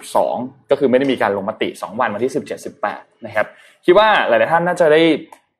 [0.00, 3.46] 152 ก็คือไม่ได้มีการลงมติ 2 วันวันที่ 17 18 นะครับ
[3.84, 5.02] คิดว่าหลายๆท่านน่าจะได้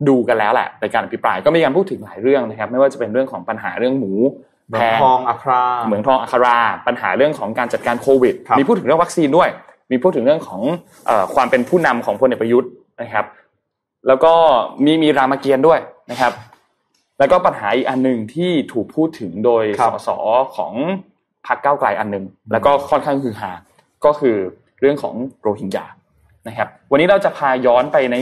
[0.09, 4.13] ดูกันแล้วแหละในการอภิปรายก็มีการพูดถึงหลายเรื่องนะครับ ไม่ว่าจะเป็นเรื่องของปัญหาเรื่องหมู
[4.71, 9.49] แพงทองอัคราเหมืองทองอัครา ปัญหาเรื่องของการจัดการโควิด มีพูดถึงเรื่องวัคซีนด้วย
[9.91, 10.63] มีพูดถึงเรื่องของ
[11.35, 12.71] ความเป็นผู้นำของพลเอกประยุทธ์
[13.03, 13.25] นะครับ
[14.09, 14.33] แล้วก็
[14.85, 15.79] มีมีรามเกียรติ์ด้วย
[16.11, 16.33] นะครับ
[17.19, 20.09] แล้วก็ปัญหาอีกอันหนึ่งที่ถูกพูดถึงโดยสส
[20.57, 20.73] ของ
[21.47, 23.53] พรรคก้าวไกลอันหนึ่งแล้วก็ค่อนข้างคือหา
[24.05, 24.37] ก็คือ
[24.81, 25.87] เรื่องของโรฮิงญา
[26.49, 28.17] นะครับ วันนี้เราจะพาย้อนไปใน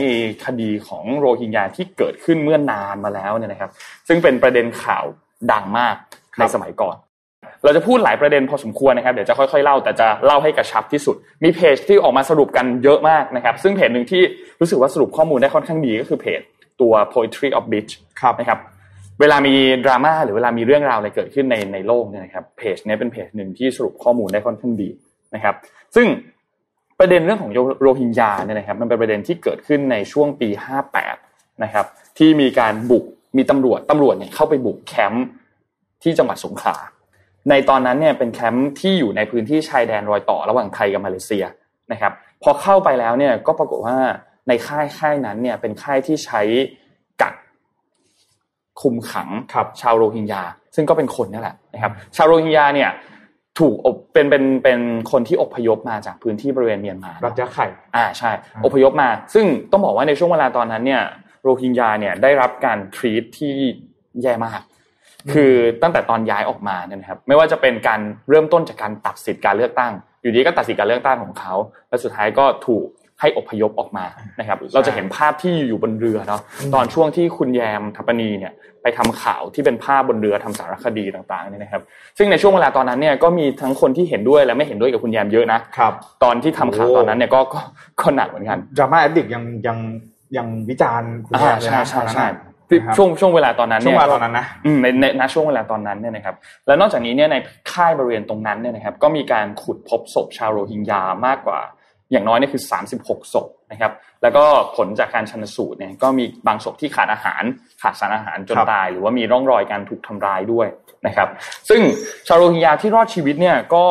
[0.45, 3.71] คดีของโรฮิงญาที่เกิดขึ้นเมื่อนานมาแล้วเนี่ยนะครับ
[4.07, 5.05] ซึ่งเป็นประเด็นข่าว
[5.51, 5.95] ดังมาก
[6.39, 6.95] ในสมัยก่อน
[7.63, 14.21] เราจะพูดหลายประเด็นพอสมควรนะครับเดี๋ยวจะค่อยๆเล่าแต่จะเล่าให้กระชับที่สุด มีเพจที่ออกมาสรุปกันเยอะมากนะครับ ซึ่งเพจหนึ่งที่
[14.59, 16.41] รู้สึกว่าสรุปข้อมูลได้ค่อนข้างดีก็คือเพจ
[16.81, 17.91] ตัว poetry of beach
[18.39, 18.59] นะครับ
[19.19, 24.89] เวลามีดราม่าหรือเวลามีเรื่องราวอะไรเกิดขึ้นในในโลกเนี่ยนะครับเพจนี้เป็นเพจหนึ่งที่สรุปข้อมูลได้ค่อนข้างดี
[25.35, 25.55] นะครับ
[25.95, 26.07] ซึ่ง
[26.99, 30.49] ประเด็นเรื่องของโรฮิงญาเนี่ยนะครับมันเป็นประเด็นที่เกิดขึ้นในช่วงปี
[31.05, 31.85] 58 นะครับ
[32.17, 33.05] ที่มีการบุก
[33.37, 35.25] มีตำรวจตำรวจเนี่ยเข้าไปบุกแคมป์
[36.03, 36.75] ที่จังหวัดสงขลา
[37.49, 41.45] ในตอนนั้นเนี่ยเป็นแคมป์ที่อยู่ในพื้นที่ชายแดนรอยต่อระหว่างไทยกับมาเลเซีย
[41.91, 43.97] นะครับพอเข้าไปแล้วเนี่ยก็ปรากฏว่า
[44.47, 46.41] ในค่ายค่ายนั้นเนี่ยเป็นค่ายที่ใช้
[47.21, 47.35] กัก
[48.81, 49.29] คุมขัง
[49.81, 50.43] ชาวโรฮิงญา
[50.75, 52.89] ซึ่งก็เป็นคนนี่แหละนะครับชาวโรฮิงญาเนี่ย
[53.59, 54.79] ถูกอบเป็นเป็นเป็น
[55.11, 58.31] คนที่อพยพมาจากพื้นที่บริเวณเมียนมารัฐยะไข่อ่าใช่
[58.65, 61.03] อพยพมา ซึ่งต้องบอกว่าในช่วงเวลาตอนนั้นเนี่ย
[61.43, 63.53] โรฮิงญาเนี่ยได้รับการทรีตที่
[64.21, 64.61] แย่มาก
[65.33, 71.53] คือตั้งแต่ตอนย้ายออกมาเนี่ยนะครับ ไม่ว่าจะเป็นการเริ่มต้นจากการตัดสิทธิ์การเลือกตั้ง อยู่ดีก็ตัดสิทธิ์การเลือกตั้งของเขา
[71.89, 72.87] และสุดท้ายก็ถูก
[73.19, 74.05] ให้อพยพออกมา
[74.39, 76.41] นะครับ เราจะเห็นภาพที่อยู่บนเรือเนาะ
[76.73, 81.81] ตอนช่วงที่คุณแยมทัปนีเนี่ยไปทำข่าวที่เป็นภาพบนเรือทำสารคดีต่างๆเนี่ยนะครับ
[82.17, 87.39] ซึ่งในช่วงเวลาตอนนั้นเนี่ยก็มีทั้งคนที่เห็นด้วยและไม่เห็นด้วยกับคุณแยมเยอะนะครับตอนที่ทำข่าวตอนนั้นเนี่ยก็
[88.01, 89.77] ก็หนักเหมือนกันดราม่าแอดดิกยังยัง
[90.37, 92.50] ยังวิจารณ์คุณแยมใช่ใช่ใช่นะครับ
[92.97, 96.35] ช่วงช่วงเวลาตอนนั้นช่วเนี่งเวยลาตอนนั้นนะอืมในในณช่วงเวลาตอนนั้นเนี่ยนะครับ
[96.67, 97.35] แล้วนอกจากนี้เนี่ยใน
[97.71, 101.59] ค่ายบริเวณตรงนั้นเนี่ยนะครับก็มีการขุดพบศพชาวโรฮิงญามากกว่า
[102.11, 102.63] อย่างน้อยเนี่ยคือ
[102.97, 104.43] 36ศพนะครับแล้วก็
[104.75, 107.43] ผลจากการชันสูตรเนี่ยก็มีบางศพที่ขาดอาหาร
[107.81, 110.67] ขาดสารอาหารจนครับตาย หรือว่ามีร่องรอยการถูกทำร้ายด้วย
[111.07, 111.27] นะครับ
[111.69, 111.81] ซึ่ง
[112.27, 113.85] ชาวโรฮิงญาที่รอดชีวิตเนี่ยก็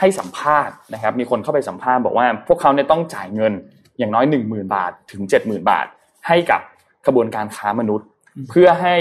[0.00, 3.52] ให้สัมภาษณ์นะครับ มีคนเข้าไปสัมภาษณ์บอกว่า พวกเขาเนี่ยต้องจ่ายเงิน
[3.98, 5.86] อย่างน้อย 1 0,000 บาทถึง 70,000 บาท
[6.28, 6.60] ให้กับ
[7.06, 8.06] กระบวนการค้ามนุษย์
[8.48, 8.96] เพื่อให้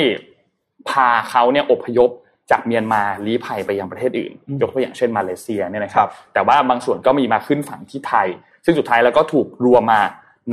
[0.90, 2.10] พาเขาเนี่ยอพยพ
[2.52, 8.28] จากเมียนมาลี้ภัยไปยังประเทศอื่นอืมยกตัวอย่างเช่นมาเลเซียเนี่ยนะคครัรับบแต่ว่าบางส่วนก็มีมาขึ้นฝั่งที่ไทย
[8.66, 10.02] ซึ่งสุดท้ายแล้วก็ถูกรวมมา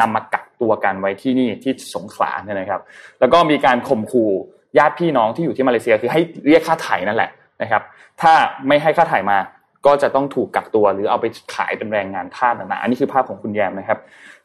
[0.01, 2.81] นำมากักตัวกันไว้ที่นี่ที่สงขลาเนี่ยนะครับ
[3.21, 4.31] แล้วก็มีการข่มขู่
[4.79, 7.31] ญาติพี่น้องที่อยู่ที่มาเลเซียคือให้เรียกค่าไถ่นั่นแหละ
[7.63, 7.83] นะครับ
[8.21, 8.33] ถ้า
[8.67, 9.39] ไม่ให้ค่าไถ่มา
[9.87, 13.99] ก็จะต้องถูกกักตัวหรือเอาไปขายเป็นแรงงานทาสต่างๆอันนี้คือภาพของคุณแยมนะครับ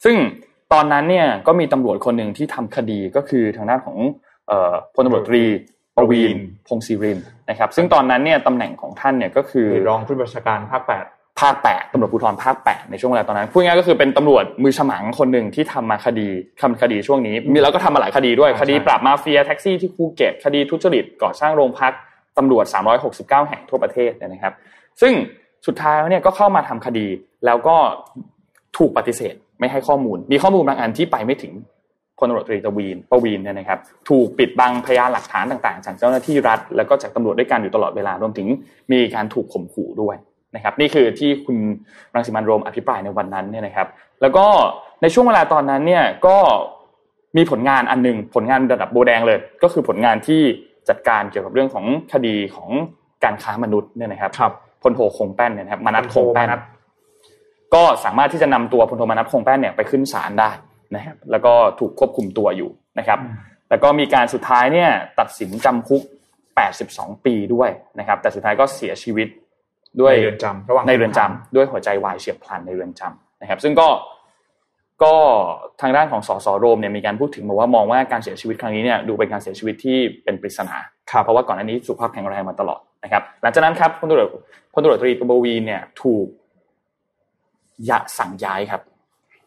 [0.04, 0.16] ซึ่ง
[0.74, 4.25] ตอนนั้นเนี่ยก็มีตำรวจคนหนึ่งที่ทำคดีก็คือทางด้านของเอ่อ
[4.96, 5.44] พลตำรวจตรี
[5.96, 11.06] ประวีนพงศิรินทร์นะครับ ซึ่งตอนนั้นเนี่ยตำแหน่งของท่านเนี่ยก็คือรองผู้บัญชาการภาคแปด
[11.42, 16.28] ภาคแปดตำรวจภูธรภาคแปดในช่วงเวลาตอนนั้นพูดง่ายๆก็คือเป็นตำรวจมือฉมังคนหนึ่งที่ทำมาคดี
[16.62, 21.94] ทำคดีช่วงนี้มีแล้วก็ทำมาหลายคดีด้วยใช่คดีปราบมาเฟียแท็กซี่ที่ภูเก็ตคดีทุจริตก่อสร้างโรงพัก
[22.38, 22.66] ตำรวจ
[23.08, 24.54] 369 แห่งทั่วประเทศเนี่ยนะครับ
[25.02, 25.14] ซึ่ง
[25.68, 27.08] สุดท้ายแล้วเนี่ยก็เข้ามาทำคดี
[27.46, 27.76] แล้วก็
[28.78, 31.54] ถูกปฏิเสธไม่ให้ข้อมูล มีข้อมูลบางอันที่ไปไม่ถึง
[32.18, 38.48] พลตำรวจตรีตวีนประวีนเนี่ยนะครับ ถูกปิดบังพยานหลักฐานต่างๆจากเจ้าหน้าที่รัฐ แล้วก็จากตำรวจด้วยกันอยู่ตลอดเวลารวมถึง
[38.92, 40.16] มีการถูกข่มขู่ด้วย
[40.56, 41.58] นะครับ นี่คือที่คุณ
[42.16, 43.88] รังสิมันต์โรมอภิปรายในวันนั้นเนี่ยนะครับ
[44.22, 44.46] แล้วก็
[45.02, 46.38] ในช่วงเวลาตอนนั้นเนี่ยก็
[47.38, 50.42] มีผลงานอันหนึงผลงานระดับโบแดงเลย ก็คือผลงานที่
[50.90, 52.70] จัดการเกี่ยวกับเรื่องของคดีของ
[53.24, 56.62] การค้ามนุษย์เนี่ยนะครับครับพลโทคงแป้นเนี่ยนะครับมานัดคงแป้นมานัด
[57.76, 60.50] ก็สามารถที่จะนำตัวพลโทมานัดคงแป้นเนี่ยไปขึ้นศาลได้
[60.96, 62.70] นะครับแล้วก็ถูกควบคุมตัวอยู่
[63.00, 63.20] นะครับ
[63.68, 66.02] แต่ก็มีการสุดท้ายเนี่ยตัดสินจำคุก
[66.64, 67.70] 82 ปีด้วย
[68.00, 69.28] นะครับ แต่สุดท้ายก็เสียชีวิต
[70.02, 73.88] ด้วยในเรือนจำระหว่างในเรือนจำด้วยหัวใจวายเฉียบพลันในเรือนจำนะครับ ซึ่งก็
[75.04, 75.14] ก็
[75.82, 80.78] ทางด้านของสสโรมเนี่ยมีการพูดถึงบอกว่ามองว่าการเสียชีวิตครั้งนี้เนี่ยดูเป็นการเสียชีวิตที่เป็นปริศนา
[81.12, 84.30] ครับเพราะว่าก่อนหน้านี้สุขภาพแข็งแรงมาตลอดนะครับ หลังจากนั้นครับพลตำรวจ
[84.74, 86.28] พลตำรวจตรีประบวีนเนี่ยถูก
[87.90, 88.82] ยะสั่งย้ายครับ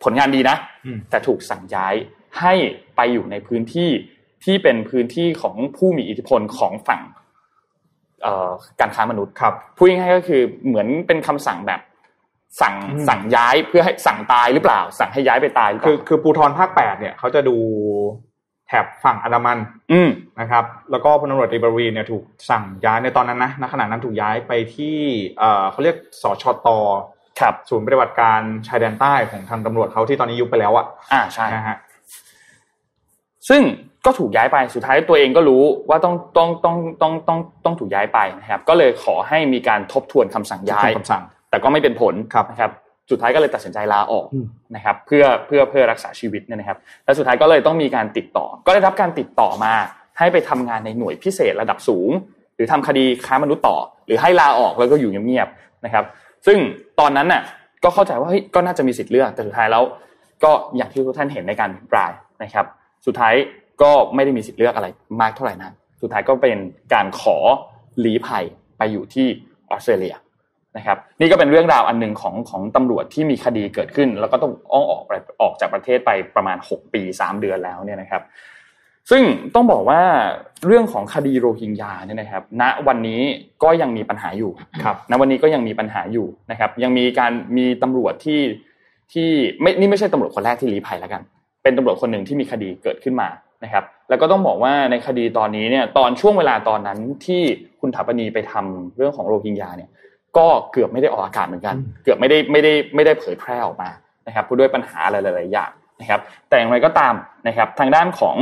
[0.02, 0.56] ผลงานดีนะ
[0.86, 1.94] อืมแต่ถูกสั่งย้าย
[2.40, 2.54] ให้
[2.96, 3.90] ไปอยู่ในพื้นที่
[4.44, 7.02] ที่เป็นพื้นที่ของผู้มีอิทธิพลของฝั่ง
[8.22, 11.80] เอ่อการค้ามนุษย์ครับพูดง่ายๆก็คือเหมือนเป็นคำสั่งแบบ
[12.60, 17.56] สั่งอืมสั่งย้ายเพื่อให้สั่งตายหรือเปล่า สั่งให้ย้ายไปตายหรือเปคือล่าคือภูทรภาคแปดเนี่ยเขาจะดู
[18.68, 19.58] แถบฝั่งอันดามัน
[19.92, 20.08] อืม
[20.40, 24.96] นะครับ แล้วก็พลตำรวจตรีบรวีเนี่ยถูกสั่งย้ายในตอนนั้นนะณขณะนั้นถูกย้ายไปที่
[25.38, 26.68] เอ่อเขาเรียกสชต
[27.40, 31.76] ครับศูนย์ปฏิบัติการชายแดนใต้ของทางตำรวจเขาที่ตอนนี้ยุบไปแล้วอะอ่าใช่นะฮะ
[33.48, 33.62] ซึ่ง
[34.06, 42.72] ก็ถูกย้ายไปสุดท้ายตัวเองก็รู้ว่าต้องต้องต้องต้องต้องต้องถูกย้ายไปนะครับ ก็เลยขอให้มีการทบทวนคำสั่งย้ายคำสั่ง แต่ก็ไม่เป็นผลครับนะครับ
[43.10, 49.74] สุดท้ายก็เลยตัดสินใจลาออกอืมนะครับ เพื่อเพื่อเพื่อรักษาชีวิตเนี่ยนะครับ และสุดท้ายก็เลยต้องมีการติดต่อ ก็ได้รับการติดต่อมา
[50.18, 52.10] ให้ไปทำงานในหน่วยพิเศษระดับสูง
[52.54, 56.04] หรือทำคดีค้ามนุษย์ต่อ หรือให้ลาออกแล้วก็อยู่เงียบๆนะครับ
[56.46, 56.58] ซึ่ง
[57.00, 57.42] ตอนนั้นน่ะ
[57.84, 59.82] ก็เข้าใจว่าเฮ้ยก็น่าจะมีสิทธิ์เลือกแต่สุดท้ายแล้ว
[60.44, 62.10] ก็อย่างที่ทุกท่านเห็นในการอภิปราย
[62.42, 62.66] นะครับ
[63.06, 63.34] สุดท้าย
[63.82, 64.88] ก็ไม่ได้มีสิทธิ์เลือกอะไร
[65.20, 65.72] มากเท่าไหร่นัก
[66.02, 66.56] สุดท้ายก็เป็น
[66.94, 67.36] การขอ
[68.04, 68.44] ลีภัย
[68.78, 69.26] ไปอยู่ที่
[69.70, 70.14] ออสเตรเลีย
[70.76, 78.22] นะครับนี่ก็เป็นเรื่องราวอันหนึ่งของของตำรวจที่มีคดีเกิดขึ้น แล้วก็ต้องอ้องออกปออกจากประเทศไปประมาณ 6 ปี 3 เดือนแล้วเนี่ยนะครับ
[79.10, 79.22] ซึ่ง
[79.54, 80.02] ต้องบอกว่า
[80.66, 83.20] เรื่องของคดีโรฮิงญาเนี่ยนะครับ ณวันนี้
[83.62, 84.52] ก็ยังมีปัญหาอยู่
[84.84, 88.40] ครับณวันนี้ก็ยังมีปัญหาอยู่นะครับ ยังมีการมีตำรวจที่
[89.12, 89.28] ที่
[89.60, 91.22] ไม่นี่ไม่ใช่ตำรวจคนแรกที่ลี้ภัยแล้วกัน
[91.62, 93.28] เป็นตำรวจคนหนึ่งที่มีคดีเกิดขึ้นมา
[93.64, 97.42] นะครับ แล้วก็ต้องบอกว่าในคดีตอนนี้เนี่ยตอนช่วงเวลาตอนนั้นที่
[97.80, 99.90] คุณถาปนีไปทำเรื่องของโรฮิงญาเนี่ย
[100.36, 103.90] ก็เกือบไม่ได้ออกอากาศเหมือนกัน เกือบไม่ได้ไม่ได้ไม่ได้เผยแพร่ออกมา
[104.26, 107.14] นะครับเพราะด้วยปัญหาอะไรหลายๆอย่างนะครับ แต่อย่างไรก็ตาม
[107.48, 108.36] นะครับทางด้านของ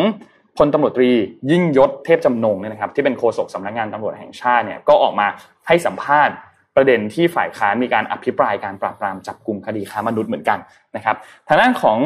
[0.57, 1.11] พลตำรวจตรี
[1.51, 5.27] ยิ่งยศเทพจำนงเนี่ยนะครับที่เป็นโฆษกสำนักงานตำรวจแห่งชาติเนี่ยก็ออกมา
[5.67, 6.35] ให้สัมภาษณ์
[6.77, 10.59] ประเด็นที่ฝ่ายค้านมีการอภิปรายการปราบปรามจับกลุ่มคดีค้ามนุษย์เหมือนกัน
[10.97, 11.17] นะครับ
[11.49, 11.99] ทางด้านของ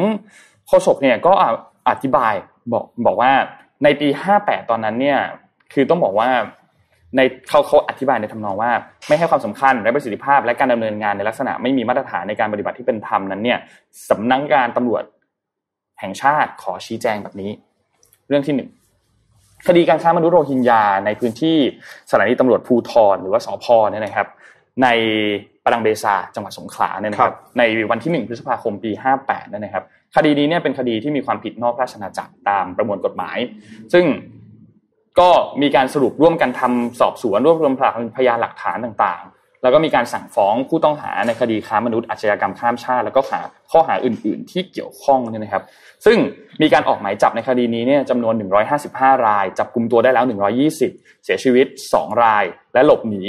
[0.67, 1.33] โฆษกเนี่ยก็
[1.89, 2.33] อธิบาย
[2.73, 3.31] บอกบอกว่า
[3.83, 4.07] ในปี
[4.39, 5.19] 58 ตอนนั้นเนี่ย
[5.73, 6.29] คือต้องบอกว่า
[7.15, 8.71] ในเขาเขาอธิบายในทำนองว่า
[9.07, 13.59] ไม่ให้ความสำคัญและประสิทธิภาพ และการดำเนินงานในลักษณะไม่มีมาตรฐานในการปฏิบัติที่เป็นธรรมนั้นเนี่ย
[14.09, 15.03] สำนักงานตำรวจ
[15.99, 17.51] แห่งชาติขอชี้แจงแบบนี้
[18.31, 18.69] เรื่องที่หนึ่ง
[19.67, 21.57] คดีการค้ามนุษย์โรฮิงญาในพื้นที่
[22.09, 24.27] สถานีตำรวจภูทรหรือว่าสพเนี่ยนะครับ
[24.83, 24.87] ใน
[25.65, 28.91] ปรังเบซาจังหวัดสงขลาเนี่ยนะคครัรับบในวันที่หนึ่งพฤษภาคมปี
[29.23, 29.83] 58นั่นนะครับ
[30.15, 33.37] คดีนี้เนี่ยเป็นคดีที่มีความผิดนอกราชอาณาจักรตามประมวลกฎหมาย
[33.93, 34.05] ซึ่ง
[35.19, 35.29] ก็
[35.61, 37.73] มีการสรุปร่วมกันทำสอบสวนรวบรวม
[38.15, 43.39] พยานหลักฐานต่างๆ แล้วก็มีการสั่งฟ้องผู้ต้องหาในคดีค้ามนุษย์อาชญากรรมข้ามชาติ แล้วก็หา
[43.71, 45.63] ข้อหาอื่น ๆ ที่เกี่ยวข้องเนี่ยนะครับ
[46.05, 46.17] ซึ่ง
[46.61, 48.33] มีการออกหมายจับในคดีนี้เนี่ยจำนวน
[48.79, 50.25] 155 ราย จับกลุ่มตัวได้แล้ว
[50.69, 52.43] 120 เสียชีวิต 2 ราย
[52.73, 53.23] และหลบหนี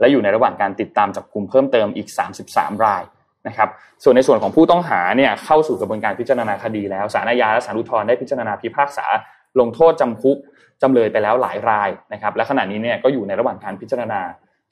[0.00, 2.08] และอยู่ในระหว่างการติดตามจับกลุ่มเพิ่มเติมอีก
[2.46, 3.02] 33 ราย
[3.48, 3.68] นะครับ
[4.02, 9.06] ส่วนในส่วนของผู้ต้องหาเนี่ยเข้าสู่กระบวนการพิจารณาคดีแล้วศาลอาญาและศาลอุทธรณ์ได้พิจารณาพิพากษา
[9.60, 10.36] ลงโทษจำคุก
[10.82, 14.20] จำเลยไปแล้วหลายรายนะครับ และขณะนี้เนี่ยก็อยู่ในระหว่างการพิจารณา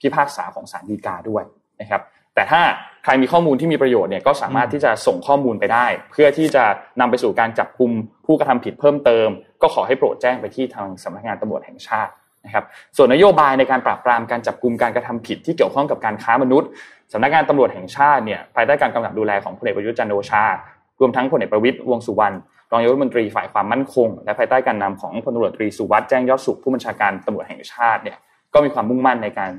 [0.03, 1.43] พิพากษาของศาลฎีกาด้วย
[1.81, 2.01] นะครับ
[2.35, 2.61] แต่ถ้า
[3.03, 6.63] ใครมีข้อมูลที่มีประโยชน์เนี่ยก็สามารถที่จะส่งข้อมูลไปได้ เพื่อที่จะ
[6.99, 7.91] นำไปสู่การจับกลุ่ม
[8.25, 9.27] ผู้กระทำผิดเพิ่มเติม
[9.61, 12.11] ก็ขอให้โปรดแจ้งไปที่ทางสำนักงานตำรวจแห่งชาติ
[12.45, 12.65] นะครับ
[12.97, 16.69] ส่วนนโยบายในการปราบปรามการจับกลุ่มการกระทำผิดที่เกี่ยวข้องกับการค้ามนุษย์
[17.13, 20.43] สำนักงานตำรวจแห่งชาติเนี่ยภายใต้การกำกับดูแลของพลเอกประยุทธ์จันโอชา
[20.99, 22.35] รวมทั้งพลเอกประวิตยวงสุวรรณ
[22.71, 28.17] รองนายกรัฐมนตรีฝ่ายความมั่นคง และภายใต้การนำของพลตำรวจตรีสุวัสด์แจ้งยอดสุขผู้บัญชาการตำรวจแห่งชาติเนี่ย
[28.53, 29.51] ก็มีความมุ่งมั่นในการ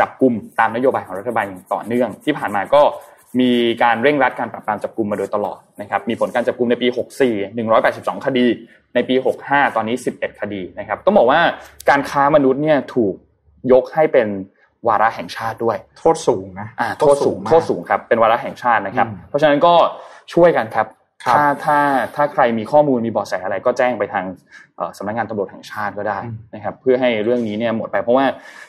[0.00, 2.82] จับกลุ่มตามนโยบายของรัฐบาลอย่างต่อเนื่อง ที่ผ่านมาก็
[3.40, 3.52] มี
[3.82, 6.98] การเร่งรัดการปราบปรามจับกลุ่มมาโดยตลอดนะครับมีผลการจับกลุ่มในปี 64
[7.76, 8.46] 182 คดี
[8.94, 11.40] ในปี 65 ตอนนี้ 11 คดีนะครับต้องบอกว่า
[11.90, 13.14] การค้ามนุษย์เนี่ยถูก
[13.72, 14.28] ยกให้เป็น
[14.88, 19.74] วาระแห่งชาติด้วย โทษสูงนะอ่าโทษสูงโทษสูงครับเป็นวาระแห่งชาตินะครับ เพราะฉะนั้นก็
[20.34, 20.86] ช่วยกันครับ
[21.24, 21.78] ถ้าถ้า
[22.14, 24.24] ถ้าใครมีข้อมูลมีเบาะแสอะไรก็แจ้งไปทาง
[24.98, 26.18] สำนักงานตำรวจแห่งชาติก็ได้
[26.54, 28.26] นะครับ เพื่อให้เรื่องนี้เนี่ยหมดไปเพราะว่า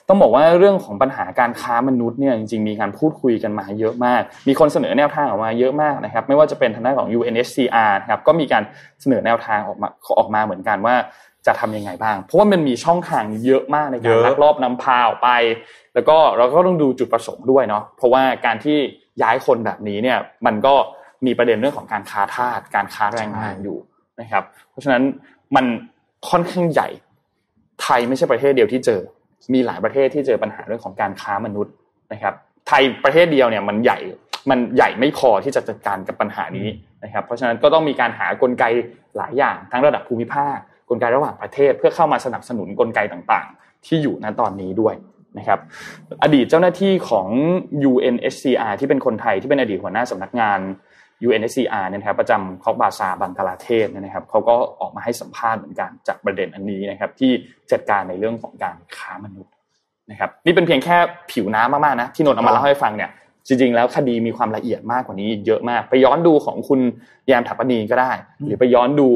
[0.07, 8.63] ต้องบอกว่าเรื่องของปัญหาการค้ามนุษย์เนี่ยจริงๆมีการพูดคุยกันมาเยอะมาก มีคนเสนอแนวทางออกมาเยอะมากนะครับ ไม่ว่าจะเป็นทางด้านของ UNHCR นะครับก็มีการ
[9.01, 10.95] เสนอแนวทางออกมาออกมาเหมือนกันว่า
[11.47, 15.29] จะทำยังไงบ้าง เพราะว่ามันมีช่องทางเยอะมากในการลักลอบนำพาออกไป
[15.93, 18.77] แล้วก็เราก็ต้องดูจุดประสงค์ด้วยเนาะเพราะว่าการที่
[19.21, 20.75] ย้ายคนแบบนี้เนี่ยมันก็
[21.25, 23.77] มีประเด็นเรื่องของการค้าทาสการค้าแรงงานอยู่
[24.21, 25.03] นะครับ เพราะฉะนั้น
[25.55, 25.65] มัน
[26.29, 26.89] ค่อนข้างใหญ่
[27.81, 29.01] ไทยไม่ใช่ประเทศเดียวที่เจอ
[29.53, 31.73] มีหลายประเทศที่เจอปัญหาเรื่องของการค้ามนุษย์
[32.13, 32.33] นะครับ
[32.67, 33.99] ไทยประเทศเดียวเนี่ยมันใหญ่
[34.49, 36.67] มันใหญ่ไม่พอที่จะจัดการกับปัญหานี้
[37.03, 38.63] นะครับ เพราะฉะนั้นก็ต้องมีการหากลไก
[39.17, 40.57] หลายอย่างทั้งระดับภูมิภาค
[40.89, 44.95] กลไกระหว่างประเทศเพื่อเข้ามาสนับสนุนกลไกต่างๆ ที่อยู่ณตอนนี้ด้วย
[45.37, 45.59] นะครับ
[46.23, 47.27] อดีตเจ้าหน้าที่ของ
[47.91, 50.59] UNHCR ที่เป็นคนไทยที่เป็นอดีตหัวหน้าสำนักงาน
[51.25, 57.31] UNHCR เนี่ยครับประจำคอกบาซาบังกลาเทศนะครับเขาก็ออกมาให้สัมภาษณ์เหมือนกันจากประเด็นอันนี้นะครับ ที่
[57.71, 59.51] จัดการในเรื่องของการค้ามนุษย์
[60.11, 60.97] นะครับ นี่เป็นเพียงแค่
[61.31, 63.09] ผิวน้ำมากๆนะที่นนท์เอามาเล่าให้ฟังเนี่ย
[63.47, 66.79] จริงๆแล้วคดีมีความละเอียดมากกว่านี้เยอะมาก ไปย้อนดูของคุณ
[67.31, 68.11] ยามถัปนีก็ได้
[68.45, 69.09] หรือไปย้อนดู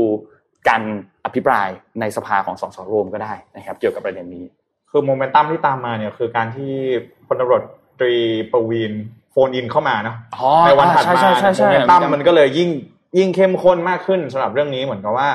[0.69, 0.81] การ
[1.25, 4.45] อภิปรายในสภาของสส.โรมก็ได้นะครับ เกี่ยวกับประเด็นนี้
[4.89, 6.73] คือโมเมนตัมที่ตามมาเนี่ยคือการที่
[7.27, 7.63] พลตำรวจ
[7.99, 8.15] ตรี
[8.51, 8.93] ประวีณ
[9.31, 10.15] phone in เข้ามาเนาะ
[10.65, 11.21] ในวันถัดมา
[11.57, 12.69] โมเมนตัมมันก็เลยยิ่ง
[13.17, 15.29] ยิ่งเข้มข้นมากขึ้นสำหรับเรื่องนี้เหมือนกับว่า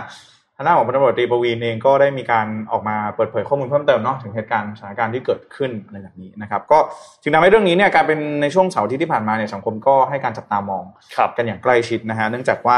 [0.57, 6.79] ทางด้านของพลตำรวจตรีประวีณเองก็ได้มีการออกมาเปิดเผยข้อมูลเพิ่มเติมเนาะถึงเหตุการณ์สถานการณ์ที่เกิดขึ้นในแบบนี้นะครับ ก็
[7.23, 10.85] จึงทำให้เรื่องนี้เนี่ยการเป็นในช่วงเสาร์ที่ที่ผ่านมาเนี่ยสังคมก็ให้การจับตามอง
[11.37, 12.77] กันอย่างใกล้ชิดนะฮะเนื่องจากว่า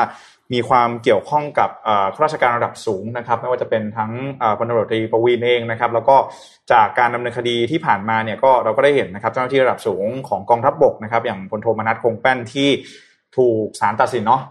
[0.52, 1.70] มีความเกี่ยวข้องกับ
[2.14, 4.12] ข้าราชการระดับสูงนะครับไม่ว่าจะเป็นทั้ง
[4.58, 6.16] พลตำรวจตรีประวีณเองนะครับแล้วก็
[6.72, 12.68] จากการดำเนินคดีที่ผ่านมาเนี่ยก็เราก็ได้เห็นนะครับเจ้าหน้าที่ระดับสูงของกองทัพบกนะครับอย่างพลโทมนัสคงแป้นที่
[13.36, 14.42] ถูกศาลตัดสินเนาะ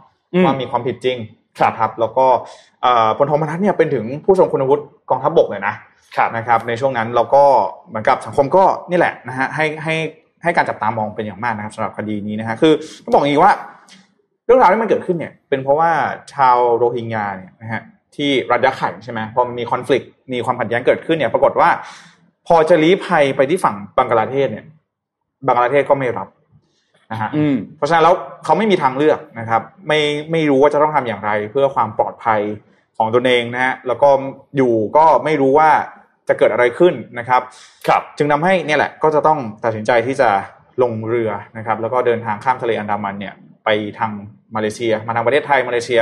[0.43, 1.17] ว่ามีความผิดจริง
[1.59, 2.25] ครับแล้วก็
[3.17, 5.73] พลโทมนัสเนี่ยเป็นถึงผู้ทรงคุณวุฒิกองทัพบบกเลยนะ
[6.35, 7.43] นะครับในช่วงนั้นเราก็
[7.87, 9.95] เหมือนกับสังคมก็นี่แหละนะฮะให้ให้
[10.43, 13.53] ให้การจับตามองเป็นอย่างมากนะครับสำหรับคดีนี้นะฮะคือต้องบอกอย่างนี้ว่า
[14.45, 15.91] เรื่องราวที่มันเกิดขึ้นเนี่ย เป็นเพราะว่า
[16.33, 17.81] ชาวโรฮิงญาเนี่ยนะฮะ
[18.15, 21.69] ที่รัฐยะไข่ใช่ไหมพอมีคอน FLICT มีความขัดแย้งเกิดขึ้นเนี่ย ปรากฏว่า
[22.47, 24.65] พอจะลี้ภัยไปที่ฝั่งบังกลาเทศเนี่ย
[25.47, 26.27] บังกลาเทศก็ไม่รับ
[27.11, 27.29] นะฮะ
[27.77, 28.15] เพราะฉะนั้นแล้ว
[28.45, 29.99] เขาไม่มีทางเลือกนะครับ ไม่
[30.31, 32.41] ไม่รู้ว่าจะต้องทำอย่างไร เพื่อความปลอดภัย
[32.97, 34.09] ของตนเองนะฮะแล้วก็
[34.57, 35.69] อยู่ก็ไม่รู้ว่า
[36.27, 37.41] จะเกิดอะไรขึ้นนะครับ
[37.87, 40.29] ครับ จึงทาให้เนี่ยแหละก็จะต้องตัดสินใจที่จะ
[40.83, 43.33] ลงเรือนะครับ แล้วก็เดินทางข้ามทะเลอันดามันเนี่ย
[43.65, 44.11] ไปทาง
[44.55, 46.01] มาเลเซีย มาทางประเทศไทยมาเลเซีย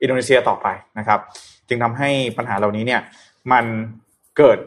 [0.00, 0.66] อินโดนีเซียต่อไป
[0.98, 1.20] นะครับ
[1.68, 3.00] จึงทำให้ปัญหาเหล่านี้เนี่ย
[3.52, 3.64] มัน
[4.38, 4.58] เกิด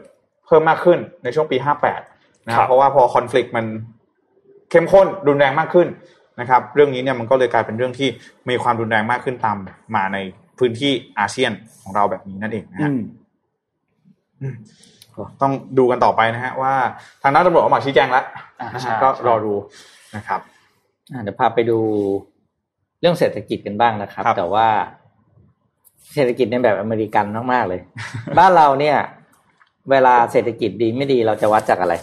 [0.46, 1.56] เพิ่มมากขึ้นในช่วงปี
[2.02, 3.66] 58นะครับเพราะว่าพอคอน FLICT มัน
[4.70, 5.88] เข้มข้นรุนแรงมากขึ้น
[6.40, 8.08] นะครับ เรื่องนี้เนี่ยมันก็เลยกลายเป็นเรื่องที่
[8.48, 9.56] มีความรุนแรงมากขึ้นตาม
[9.94, 10.18] มาใน
[10.58, 11.52] พื้นที่อาเซียน
[11.82, 12.90] ของเราแบบนี้นั่นเองนะฮะ
[15.42, 16.74] ต้องดูกันต่อไปนะฮะว่า
[17.22, 18.24] ทางด้านตำรวจออกมาชี้แจงแล้ว
[18.74, 19.52] นะฮะก็รอดู
[20.16, 20.40] นะครับ
[21.22, 21.78] เดี๋ยวพาไปดู
[23.00, 24.68] เรื่องเศรษฐกิจกันบ้างนะครับ แต่ว่า
[26.14, 27.80] เศรษฐกิจในแบบอเมริกันมากๆเลย
[28.38, 28.96] บ้านเราเนี่ย
[29.90, 31.94] เวลาเศรษฐกิจดีไม่ดีเราจะวัดจากอะไร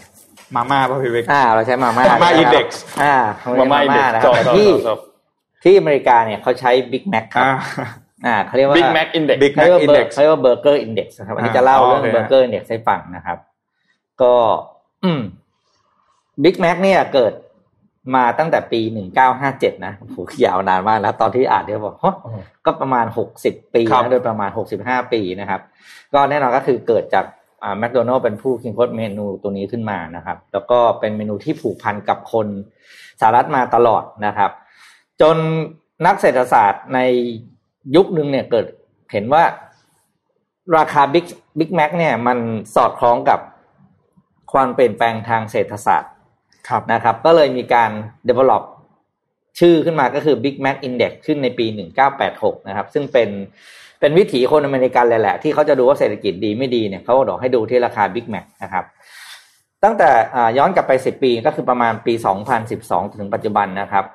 [0.55, 3.15] มาม่าป่ะพี่เวกอ่าเราใช้มาม่ามาม่า index อ่า
[3.59, 4.69] มาม่า index นะครับที่
[5.63, 7.55] ที่อเมริกาเนี่ยเขาใช้ Big Mac ครับอ่า
[8.25, 13.37] อ่าเขาเรียกว่า Big Mac Index Big เขา Mac เรียกว่า Index เขาเรียกว่า burger index นะครับอันนี้อ่าจะเล่าอ๋อเรื่องโอเค burger index ให้ฟังนะครับ
[14.21, 14.33] ก็
[15.03, 15.21] อืม
[16.43, 17.33] Big Mac เนี่ยเกิด
[18.15, 22.15] มาตั้งแต่ปีหนึ่งเก้าห้าเจ็ดนะโอ้โหยาวนานมากแล้ว ตอนที่อ่านเนี่ยบอกฮะ
[22.65, 25.61] ก็ประมาณหกสิบปีครับนะโดยประมาณหกสิบห้าปีนะครับ
[26.13, 27.35] ก็แน่นอนก็คือเกิดจากอ่า
[27.79, 32.47] แมคโดนัลเป็นผู้คิดค้นเมนูตัวนี้ขึ้นมานะครับ แล้วก็เป็นเมนูที่ผูกพันกับคน
[33.19, 34.51] สหรัฐมาตลอดนะครับ
[35.21, 35.37] จน
[36.05, 36.99] นักเศรษฐศาสตร์ใน
[37.95, 38.65] ยุคหนึ่งเนี่ยเกิด
[39.11, 39.43] เห็นว่า
[40.77, 41.25] ราคาบิ๊ก
[41.59, 42.37] บิ๊กแม็กเนี่ยมัน
[42.75, 43.39] สอดคล้องกับ
[44.53, 46.11] ความเปลี่ยนแปลงทางเศรษฐศาสตร์
[46.69, 47.91] ครับนะครับ ก็เลยมีการ
[48.29, 48.63] develop
[49.59, 51.65] ชื่อขึ้นมาก็คือ Big Mac Index ขึ้นในปี
[52.17, 53.29] 1986 นะครับ ซึ่งเป็น
[53.99, 58.85] เป็นวิถีคนอเมริกันเลยแหละ ที่เขาจะดูว่าเศรษฐกิจดีไม่ดีเนี่ยเขาบอกให้ดูที่ราคา Big Mac นะครับ
[59.83, 62.13] ตั้งแต่อ่าย้อนกลับไป 10 ปีก็คือประมาณปี
[62.63, 64.05] 2012 ถึงปัจจุบันนะครับ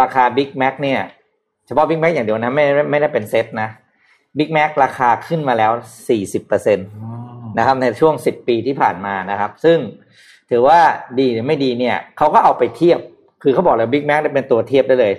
[0.00, 1.00] ราคา Big Mac เนี่ย
[1.66, 3.68] เฉพาะ Big Mac อย่างเดียวนะไม่ไม่ไม่ได้เป็นเซตนะ
[4.38, 5.72] Big Mac ราคาขึ้นมาแล้ว
[6.28, 6.78] 40%น
[7.60, 9.78] นะครับในช่วง 10 ปีที่ผ่านมานะครับ ซึ่ง
[10.50, 10.78] ถือว่า
[11.18, 13.00] ดีหรือไม่ดีเนี่ยเขาก็เอาไปเทียบ
[13.42, 15.14] คือเขาบอกเลย Big Mac เป็นตัวเทียบได้เลย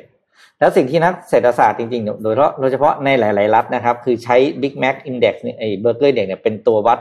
[0.60, 7.00] แล้วสิ่งที่นักเศรษฐศาสตร์จริงๆโดยเฉพาะโดยเฉพาะในหลาย ๆ รัฐนะครับ คือใช้ Big Mac Index เนี่ยไอ้ burger index เนี่ยเป็นตัววัด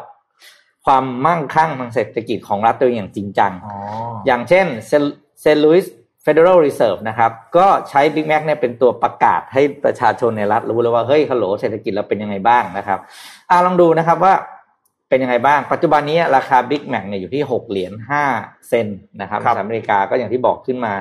[0.85, 3.75] ความมั่งคั่งทางเศรษฐกิจของรัฐตัวเองอย่างจริงจังอ๋อ
[4.27, 5.95] อย่างเช่นเซนต์ลุยส์
[6.27, 12.99] Federal Reserve นะครับ ก็ใช้ Big Mac เนี่ยเป็นตัวประกาศให้ประชาชนในรัฐรู้เลยว่า เฮ้ยฮัลโหลเศรษฐกิจเราเป็นยังไงบ้างนะครับ
[13.51, 14.35] อ่าลองดูนะครับว่า
[15.09, 17.93] เป็นยังไงบ้าง ปัจจุบันนี้ราคา Big Mac เนี่ยอยู่ที่ 6 เหรียญ
[18.31, 20.95] 5เซนต์นะครับครับสหรัฐอเมริกาก็อย่างที่บอกขึ้นมา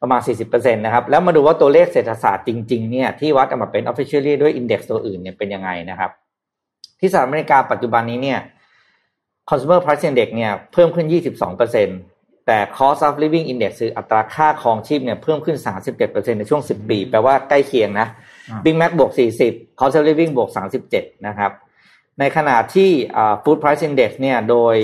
[0.00, 6.10] ประมาณ 40%นะครับ แล้วมาดูว่าตัวเลขเศรษฐศาสตร์จริงๆเนี่ยที่วัดออกมาเป็น officially ด้วย index ตัวอื่นเนี่ยเป็นยังไงนะครับ
[7.00, 8.40] ที่สหรัฐอเมริกาปัจจุบันนี้เนี่ย
[9.48, 11.06] consumer price index เนี่ยเพิ่มขึ้น
[11.76, 15.56] 22%แต่ cost of living index คืออัตราค่าครองชีพเนี่ยเพิ่มขึ้น
[15.98, 18.06] 37%ในช่วง 10 ปี แปลว่าใกล้เคียงนะ
[18.64, 19.10] Big Mac บวก
[19.46, 20.48] 40 cost of living บวก
[20.88, 21.52] 37 นะครับ
[22.18, 24.76] ในขณะที่อ่า food price index เนี่ยโดย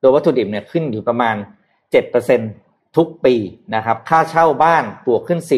[0.00, 1.36] โดยวัตถุดิบเนี่ยขึ้นอยู่ประมาณ
[2.02, 2.63] 7%
[2.96, 3.34] ทุกปี
[3.74, 5.48] นะครับ ค่าเช่าบ้านบวกขึ้น 40%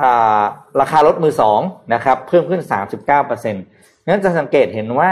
[0.00, 0.42] อ่า
[0.80, 1.60] ราคารถมือสอง
[1.94, 2.62] นะครับ เพิ่มขึ้น
[3.06, 5.10] 39%นั้นจะสังเกตเห็นว่า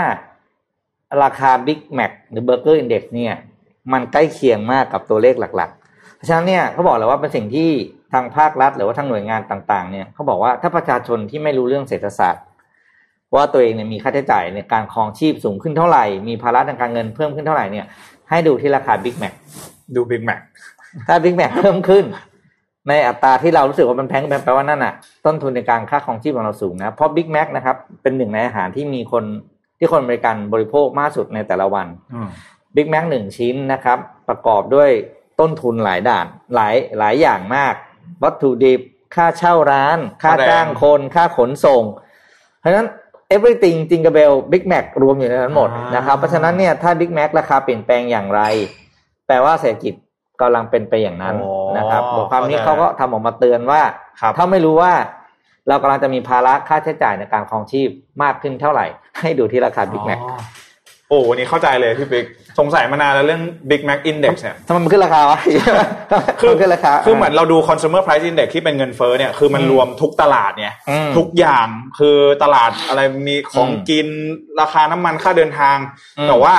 [1.22, 3.34] ราคา Big Mac หรือ Burger Index เนี่ย
[3.92, 7.70] มันใกล้เคียงมากกับตัวเลขหลักๆ เพราะฉะนั้นเนี่ยเขาบอกเลยว่าเป็นสิ่งที่
[8.12, 12.44] ทางภาครัฐ หรือว่าทางหน่วยงานต่างๆ เนี่ยเขาบอกว่าถ้าประชาชนที่ไม่รู้เรื่องเศรษฐศาสตร์
[13.34, 17.87] ว่าตัวเองเนี่ยมีค่าใช้จ่ายในการครองชีพสูงขึ้นเท่าไหร่ มีภาระทางการเงินเพิ่มขึ้นเท่าไหร่เนี่ย
[18.30, 19.34] ให้ดูที่ราคา Big Mac
[19.94, 20.40] ดู Big Mac
[21.09, 22.05] ถ้า Big Mac เพิ่มขึ้น
[22.88, 24.94] ในอัตราที่เรารู้สึกว่ามันแพงแปลว่านั่นน่ะ
[25.27, 29.24] ต้นทุนในการค่าครองชีพของเราสูงนะ เพราะ Big Mac นะครับ เป็นหนึ่งในอาหารที่มีคน
[29.79, 32.29] ที่คนอเมริกันบริโภคมากสุดในแต่ละวันอืม
[32.77, 33.98] บิ๊กแม็กหนึ่งชิ้นนะครับ
[34.29, 34.90] ประกอบด้วย
[35.40, 37.74] ต้นทุนหลายด้านหลายหลายอย่างมาก
[38.22, 38.81] วัตถุดิบ
[39.14, 41.83] ค่าเช่าร้าน ค่าค่าแรงจ้างคน ค่าขนส่ง
[42.61, 42.88] เพราะฉะนั้น
[43.35, 48.42] everything จิงก e เบลบิ๊กแม็กรวมอยู่ในนั้นหมดนะครับ เพราะฉะนั้นเนี่ยถ้า Big Mac ราคาเปลี่ยนแปลงอย่างไร
[49.29, 49.95] แปลว่าเศรษฐกิจ
[50.41, 53.81] กำลังเป็นไปอย่างนั้นอ๋อนะครับบทความนี้เข้าใจเขาก็ทำออกมาเตือนว่า
[54.21, 54.93] ครับถ้าไม่รู้ว่า
[55.69, 57.88] เรากำลังจะมีภาระค่าใช้จ่ายในการครองชีพ
[58.23, 58.87] มากขึ้นเท่าไหร่
[59.21, 60.37] ให้ดูที่ราคา Big Mac อ๋อ
[61.09, 62.25] โอ้วันนี้เข้าใจเลยพี่ปิ๊ก
[62.59, 65.38] สงสัยมานานแล้วเรื่อง Big Mac Index เนี่ยทำไมมันขึ้นราคาวะ
[66.41, 71.67] คือมันขึ้นราคาคือเหมือนเราดู consumer price index ที่เป็นเงินเฟ้อเนี่ยคือมันอืมรวมทุกตลาดเนี่ยอืมทุกอย่าง
[71.99, 74.07] คือตลาดอะไรมีของอืมกิน
[74.61, 75.77] ราคาน้ำมันค่าเดินทาง
[76.19, 76.55] อืมแต่ว่า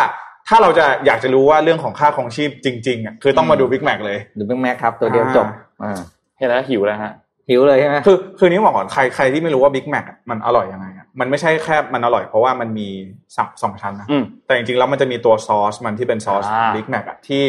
[0.50, 5.48] ถ้าเราจะอยากจะรู้ว่าเรื่องของค่าของชีพจริงๆอะคือต้องมาดู Big Mac เลยหรือเป็นแม็กครับ ตัวเดียวอ่าจบ
[5.84, 6.00] อ่า
[6.38, 7.14] เห็นแล้วหิวแล้วฮะ
[7.50, 12.88] หิวเลยใช่ไหมคือคือนี้บอกก่อนใครใครที่ไม่รู้ว่า Big Mac อะมันอร่อยยังไงอะมันไม่ใช่แค่มันอร่อยเพราะว่ามันมี
[13.36, 17.42] สองสองชั้นนะอืมแต่จริงๆแล้วมันจะมีตัวซอสมันที่เป็นซอสอ่า Big Mac อะที่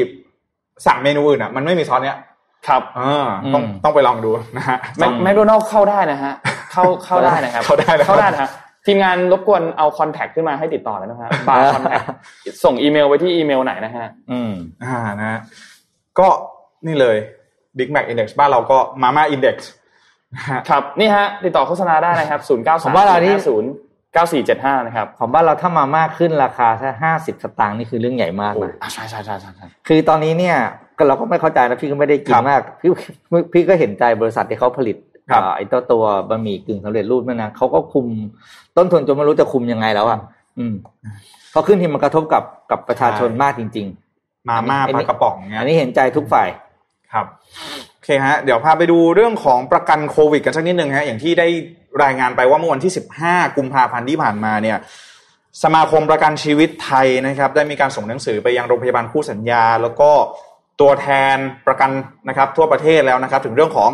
[0.87, 2.19] สั่งเมนูอื่นอะมันไม่มีซอสเนี้ย
[2.69, 6.33] ครับอ่าต้องต้องไปลองดูนะฮะแมคแมคโดนัลเข้าได้นะฮะ
[6.73, 8.51] เข้าเข้าได้นะครับเข้าได้นะครับเข้าได้นะฮะ
[8.87, 12.01] ทีมงานรบกวนเอา contact ขึ้นมาให้ติดต่อแล้วนะฮะบาร์ contact
[12.65, 14.53] ส่งอีเมลไปที่อีเมลไหนนะฮะ อืม
[14.85, 15.39] อ่านะฮะ
[16.19, 16.29] ก็
[16.87, 17.17] นี่เลย
[17.79, 19.57] Big Mac Index บ้านเราก็ Mama Index
[20.35, 30.57] นะฮะครับนี่ฮะ ติดต่อโฆษณาได้นะครับ0 9ผมว่าเรานี่3 0 9 4 7 5นะครับของบ้านเราถ้ามาม่าขึ้นราคาแค่ห้าสิบสตางค์นี่คือเรื่องใหญ่มากนะอ่าใช่ใช่ใช่ใช่ใช่คือตอนนี้เนี่ย
[30.99, 32.91] ก็เราก็ไม่เข้าใจนะพี่ก็ไม่ได้กินครับมากพี่
[33.53, 35.10] พี่ก็เห็นใจบริษัทที่เขาผลิตครับเอ่อ
[35.57, 38.07] ไอ้ตัวตัวบะหมี่กึ่งสำเร็จรูปนั่นนะเขาก็คุม
[38.77, 40.19] ต้นทุนจนไม่รู้จะคุมยังไงแล้วอะ
[40.59, 40.75] อืม
[41.51, 43.89] เพราะขึ้นที่มันกระทบกับกับประชาชนมากจริง
[44.49, 46.49] มาม่าอันปนี้ลากระป๋องๆเงี้ยอันนี้เห็นใจทุกฝ่าย
[47.13, 47.27] ครับ
[47.95, 51.47] โอเคฮะเดี๋ยวพาไปดูเรื่องของประกันโควิด กันสักนิดหนึ่งฮะอย่างที่ได้
[52.03, 52.93] รายงานไปว่าเมื่อวันที่
[53.25, 54.79] 15 กุมภาพันธ์ที่ผ่านมาเนี่ย
[55.63, 60.11] สมาคมประกันชีวิตไทยนะครับ ได้มีการส่งหนังสือไปยังโรงพยาบาลคู่สัญญา แล้วก็
[60.81, 61.91] ตัวแทนประกัน
[62.29, 63.91] นะครับ ทั่วประเทศแล้วนะครับ ถึงเรื่องของ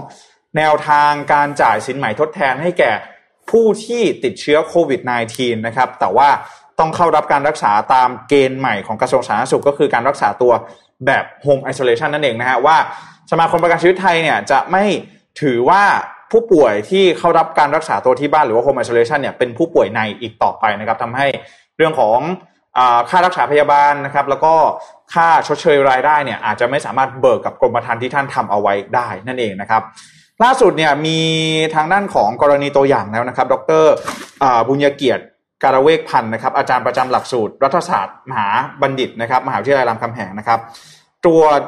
[0.57, 2.93] แนวทางการจ่ายสินใหม่ทดแทนให้แก่
[3.51, 5.01] ผู้ที่ติดเชื้อโควิด
[5.35, 6.29] -19 นะครับ แต่ว่า
[6.79, 10.53] ต้องเข้ารับการรักษาตามเกณฑ์ใหม่ของกระทรวงสาธารณสุขก็คือการรักษาตัว
[11.07, 12.77] แบบ Home Isolation นั่นเองนะฮะว่า
[13.31, 14.85] สมาคมประกันชีวิตไทยเนี่ยจะไม่
[15.41, 15.83] ถือว่า
[16.31, 21.27] ผู้ป่วยที่เข้ารับการรักษาตัวที่บ้านหรือว่า Home Isolation เนี่ยเป็นผู้ป่วยในอีกต่อไปนะครับทำให้
[21.77, 22.19] เรื่องของ
[23.11, 24.55] ค่ารักษาพยาบาลนะครับ แล้วก็
[25.15, 29.83] ค่าชดเชยรายได้เนี่ยอาจจะไม่สามารถเบิกกับกรมธรรม์ที่ท่านทำเอาไว้ได้นั่นเองนะครับ
[30.45, 31.19] ล่าสุดเนี่ยมี
[31.75, 33.85] ทางด้านของกรณีตัวอย่างแล้วนะครับ ดร
[34.69, 35.25] บุญญเกียรติ
[35.63, 38.49] การเวกพันธ์นะครับอาจารย์ประจำหลักสูตร รัฐศาสตร์ มหา
[38.83, 40.59] บัณฑิตนะครับมหาวิทยาลัยรามคำแหงนะครับ
[41.25, 41.61] ตรวจ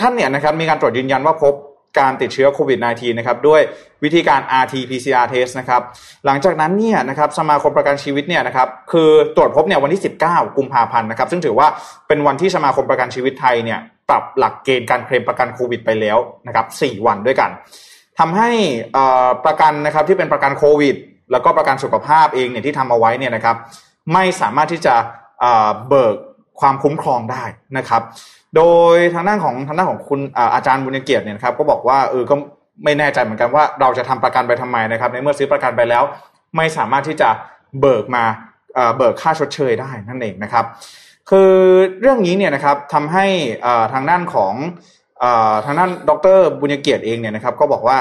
[0.00, 1.54] ท่านเนี่ยนะครับมีการตรวจยืนยันว่าพบ
[1.98, 3.60] การติดเชื้อโควิด -19 นะครับด้วย
[4.04, 5.82] วิธีการ RT-PCR test นะครับ
[6.26, 11.68] หลังจากนั้นเนี่ยนะครับสมาคมประกันชีวิตเนี่ยนะครับคือตรวจพบเนี่ยวันที่ 19 กุมภาพันธ์นะครับซึ่งถือว่า
[12.08, 13.78] เป็นวันที่สมาคมประกันชีวิตไทยเนี่ย
[14.08, 17.50] ปรับหลักเกณฑ์การเคลมประกันโควิดไปแล้วนะครับ4วันด้วยกัน
[18.18, 18.50] ทำให้
[19.46, 20.96] ประกันนะครับที่เป็นประกันโควิด
[21.32, 23.56] แล้วก็ประกันสุขภาพเองเนี่ยที่ทำเอาไว้เนี่ยนะครับ
[24.12, 24.94] ไม่สามารถที่จะ
[25.88, 26.14] เบิก
[26.60, 27.44] ความคุ้มครองได้
[27.78, 28.02] นะครับ
[28.56, 28.62] โด
[28.94, 30.20] ยทางด้านของทางด้านของคุณ
[30.54, 32.34] อาจารย์บุญเกียรติเนี่ยครับก็บอกว่าเออก็
[32.84, 36.02] ไม่แน่ใจเหมือนกันว่าเราจะทำประกันไปทำไมนะครับ ในเมื่อซื้อประกันไปแล้ว
[36.56, 37.28] ไม่สามารถที่จะ
[37.80, 38.24] เบิกมา
[38.96, 40.64] เบิกค่าชดเชยได้นั่นเองนะครับ
[41.30, 41.52] คือ
[42.00, 43.26] เรื่องนี้เนี่ยนะครับทำให้
[43.92, 44.54] ทางด้านของ
[45.64, 47.96] ทางด้านดรบุญเกียรติเองเนี่ยนะครับก็บอกว่า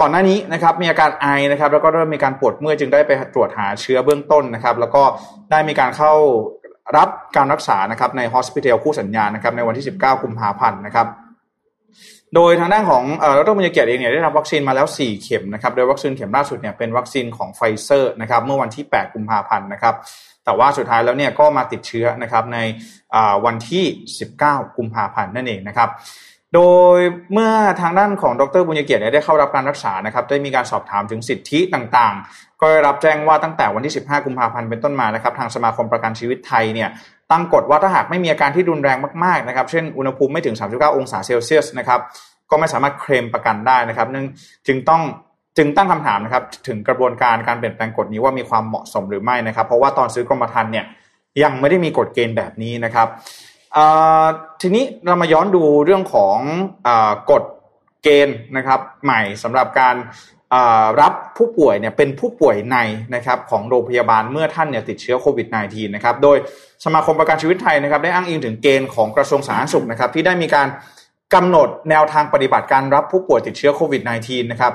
[0.00, 5.02] ก่อนหน้านี้นะครับมีอาการไอนะครับแล้วก็เริ่มมีการปวดเมื่อยจึงได้ไปตรวจหาเชื้อเบื้องต้นนะครับ แล้วก็
[5.50, 6.12] ได้มีการเข้า
[6.96, 11.06] รับการรักษานะครับในฮอสพิทอลคู่สัญญานะครับในวันที่ 19 กุมภาพันธ์นะครับ
[12.34, 13.02] โดยทางด้านของ
[13.38, 19.94] ดรมุญเกียรติเองเนี่ยได้รับวัคซีนมาแล้ว 4 เข็มนะครับโดยวัคซีนเข็มล่าสุดเนี่ยเป็นวัคซีนของไฟเซอร์นะครับเมื่อวันที่ 8 กุมภาพันธ์นะครับ
[20.44, 22.58] แต่ว่าสุดท้ายแล้วเนี่ยก็มาติดเชื้อนะครับใน
[23.44, 23.84] วันที่
[24.30, 25.88] 19 กุมภาพันธ์นั่นเองนะครับ
[26.54, 26.60] โด
[26.96, 26.98] ย
[27.32, 36.88] เมื่อทางด้านของดรบุญเกียรติได้เข้ารับการรักษานะครับได้มีการสอบถามถึงสิทธิต่างๆ ก็ได้รับแจ้งว่าตั้งแต่วันที่ 15 กุมภาพันธ์เป็นต้นมานะครับทางสมาคมประกันชีวิตไทยเนี่ย
[37.30, 42.00] ตั้งกฎว่าถ้าหากไม่มีอาการที่รุนแรงมากๆนะครับ เช่นอุณหภูมิไม่ถึง 39 องศาเซลเซียสนะครับ
[42.50, 44.26] ก็ไม่สามารถเคลมประกันได้นะครับนึง
[44.66, 45.02] จึงต้อง
[45.56, 50.84] จึงตั้งคำถามนะครับถึงกระบวนการการเปลี่ยนแปลงกฎนี้ว่ามีความเหมาะสมหรือไม่นะครับ เพราะว่าตอนซื้อกรมธรรม์เนี่ย
[51.42, 53.08] ยังไม่ได้มีกฎเกณฑ์แบบนี้นะครับ
[54.60, 56.38] ทีนี้เรามาย้อนดูเรื่องของ
[56.86, 56.88] อ
[57.30, 57.42] กฎ
[58.02, 59.96] เกณฑ์นะครับ ใหม่สำหรับการ
[61.00, 62.78] รับผู้ป่วยเนี่ยเป็นผู้ป่วยใน
[63.14, 66.36] นะครับของโรงพยาบาลเมื่อท่านเนี่ยติดเชื้อโควิด -19 นะครับโดย
[66.84, 70.68] สมาคมประกันชีวิตไทยนะครับได้อ้างอิงถึงเกณฑ์ของกระทรวงสาธารณสุขนะครับที่ได้มีการ
[71.34, 74.72] กำหนดแนวทางปฏิบัติการรับผู้ป่วยติดเชื้อโควิด -19 นะครับ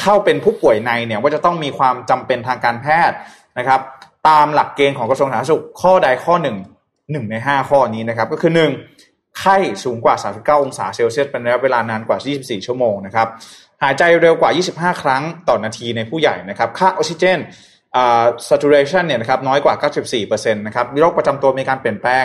[0.00, 3.16] เข้าเป็นผู้ป่วยในเนี่ยว่าจะต้องมีความจำเป็นทางการแพทย์
[3.58, 3.80] นะครับ
[4.28, 6.56] ตามหลักเกณฑ์ของกระทรวงสาธารณสุขข้อใดข้อหนึ่ง
[7.12, 8.70] หนึ่งในห้าข้อนี้นะครับ ก็คือหนึ่ง
[9.38, 13.28] ไข้สูงกว่า 39 องศาเซลเซียสเป็นระยะเวลานานกว่า 24 ชั่วโมงนะครับ
[13.82, 14.50] หายใจเร็วกว่า
[14.94, 17.38] 25 ครั้งต่อนาทีในผู้ใหญ่นะครับ ค่าออกซิเจน
[17.96, 19.74] อ่า saturation เนี่ยนะครับน้อยกว่า
[20.14, 22.24] 94%นะครับมีโรคประจำตัวมีการเปลี่ยนแปลง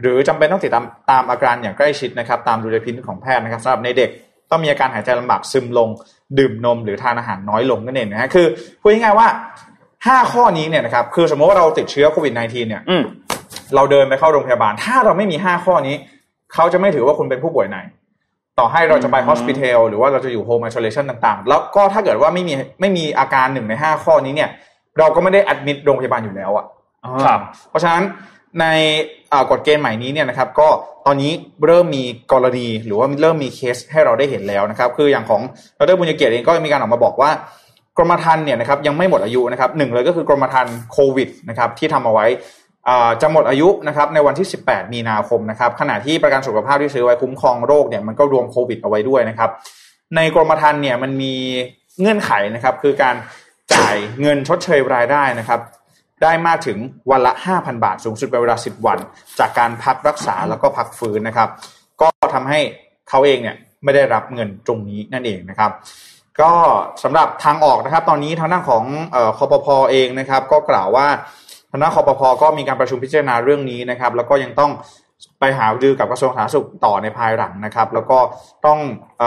[0.00, 4.10] หรือจำเป็นต้องติดตามตามอาการอย่างใกล้ชิดนะครับ ตามดูแลพินิจของแพทย์นะครับสำหรับในเด็ก
[4.50, 5.88] ต้องมีอาการหายใจลำบากซึมลง
[6.38, 8.46] ดื่มนมหรือทานอาหารน้อยลงนั่นเองนะฮะคือ
[8.80, 9.28] พูดง่ายๆว่า
[9.80, 12.82] 5 ข้อนี้เนี่ยนะครับ คือสมมติว่าเราติดเชื้อโควิด -19 เนี่ย
[13.74, 15.96] เราเดินไปเข้าโรงพยาบาล ถ้าเราไม่มีห้าข้อนี้
[16.54, 17.78] เขาจะไม่ถือว่าคุณเป็นผู้ป่วยไหน
[18.58, 24.50] ต่อให้เราจะไปฮอสพิทอลหรือว่าเราจะอยู่โฮมไอโซเลชันต่างๆ แล้วก็ถ้าเกิดว่าไม่มีไม่มีอาการหนึ่งในห้าข้อนี้เนี่ย
[24.98, 26.64] เราก็ไม่ได้อัดมิดโรงพยาบาลอยู่แล้วอะ
[27.24, 27.40] ครับ
[27.70, 28.02] เพราะฉะนั้น
[28.60, 28.66] ใน
[29.50, 30.68] กฎเกณฑ์ใหม่นี้เนี่ยนะครับ ก็
[31.06, 31.32] ตอนนี้
[31.66, 35.42] เริ่มมีกรณีหรือว่าเริ่มมีเคสให้เราได้เห็นแล้วนะครับ คืออย่างของ
[35.78, 37.30] ดรบุญเกียรติเองก็มีการออกมาบอกว่า
[37.96, 42.26] กรมธรรม์เนี่ยนะครับยังไม่หมดอายุนะครับหนึ่งเลยก็คือกรมธรรม์โควิดนะครับที่ทำเอาไว้
[43.22, 49.50] จะหมดอายุนะครับในวันที่ 18 มีนาคมนะครับขณะที่ประกันสุขภาพที่ซื้อไว้คุ้มครองโรคเนี่ยมันก็รวมโควิดเอาไว้ด้วยนะครับ
[50.16, 51.34] ในกรมธรรม์เนี่ยมันมี
[52.00, 53.16] เงื่อนไขนะครับ คือการ
[53.74, 55.60] จ่ายเงินชดเชยรายได้นะครับ
[56.22, 56.78] ได้มากถึง
[57.10, 58.98] วันละ 5,000 บาท สูงสุดเป็นเวลา 10 วัน
[59.38, 61.48] จากการพักรักษาแล้วก็พักฟื้นนะครับ
[62.00, 62.60] ก็ทำให้
[63.08, 65.70] เขาเองเนี่ยไม่ได้รับเงินตรงนี้นั่นเองนะครับ
[66.40, 66.52] ก็
[67.02, 68.84] สำหรับทางออกนะครับ ตอนนี้ทางด้านของ
[69.38, 71.06] คอปพอเองนะครับ ก็กล่าวว่า
[71.72, 74.70] คณะคอปพอก็มีการประชุมพิจารณาเรื่องนี้นะครับ แล้วก็ยังต้อง
[75.40, 78.18] ไปหาดือกับกระทรวงสาธารณสุขต่อในภายหลังนะครับ แล้วก็
[78.66, 78.78] ต้อง
[79.22, 79.24] อ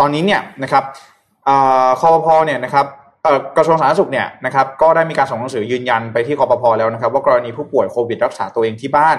[0.00, 0.84] ตอนนี้เนี่ยนะครับ
[2.00, 2.86] คอปพอเนี่ยนะครับ
[3.56, 9.16] กระทรวงสาธารณสุขเนี่ยนะครับก็ได้มีการส่งหนังสือยืนยันไปที่คอปพอแล้วนะครับ ว่ากรณีผู้ป่วยโควิดรักษาตัวเองที่บ้าน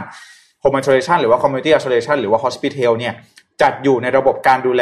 [0.63, 3.13] home isolation หรือว่า community isolation หรือว่า hospital เนี่ย
[3.61, 4.81] จัดอยู่ในระบบการดูแล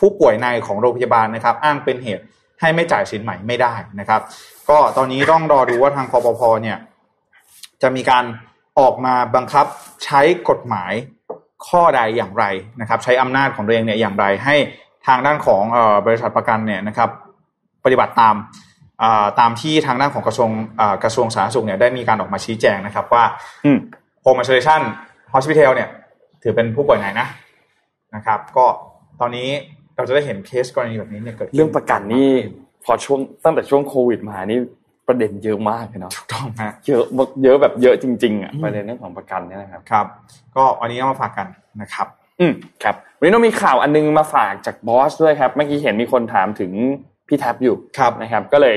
[0.00, 2.22] ผู้ป่วยในของโรงพยาบาลนะครับ อ้างเป็นเหตุ
[2.60, 4.20] ให้ไม่จ่ายสินใหม่ไม่ได้นะครับ
[4.70, 6.76] ก็ตอนนี้ต้องรอดูว่าทางคอปพอเนี่ย
[7.82, 8.24] จะมีการ
[8.78, 9.66] ออกมาบังคับ
[10.04, 10.92] ใช้กฎหมาย
[11.68, 12.44] ข้อใดอย่างไร
[12.80, 14.56] นะครับ ใช้อำนาจของตัวเองเนี่ยอย่างไร ให้
[15.06, 17.10] ทางด้านของเอ่อบริษัทประกันเนี่ยนะครับ
[17.84, 18.34] ปฏิบัติตาม
[19.02, 20.50] อ่าตามที่ทางด้านของกระทรวง
[20.80, 23.24] อ่ากระทรวงสาธารณสุขเนี่ยได้มีการออกมาชี้แจงนะครับ ว่า
[23.64, 23.78] อืม
[24.24, 24.80] Home Isolation
[25.34, 25.88] Hospital เนี่ย
[26.42, 27.26] ถือเป็นผู้ป่วยไหนนะ
[28.14, 28.66] นะครับ ก็
[29.20, 29.48] ตอนนี้
[29.96, 32.32] เราจะได้เห็นเคสกรณีแบบนี้เนี่ยเกิดขึ้นเรื่องประกันนี่
[32.84, 34.60] พอช่วงตั้งแต่ช่วงโควิดมานี่
[35.08, 40.06] ประเด็นเยอะมากเลยเนาะถูกต้องฮะเยอะมากเยอะแบบเยอะจริงๆอะอืมประเด็นเรื่องของประกันเนี่ยนะครับครับ
[40.56, 41.46] ก็วันนี้เอามาฝากกัน
[41.82, 42.06] นะครับ
[42.40, 42.52] อืม
[42.82, 46.72] ครับวันนี้เรามีข่าวอันนึงมาฝากจากบอสด้วยครับเมื่อกี้เห็นมีคนถามถึง
[47.28, 48.76] พี่แท็บอยู่ครับนะครับ ก็เลย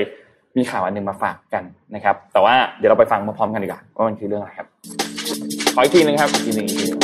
[0.56, 1.64] มีข่าวอันนึงมาฝากกัน
[1.94, 4.66] นะครับ แต่ว่าเดี๋ยวเราไปฟังมาพร้อมกันดีกว่าว่ามันคือเรื่องอะไรครับ
[5.74, 7.00] ขออีกทีหนึงครับอีกทีหนึ่งอีกทีหนึ่ง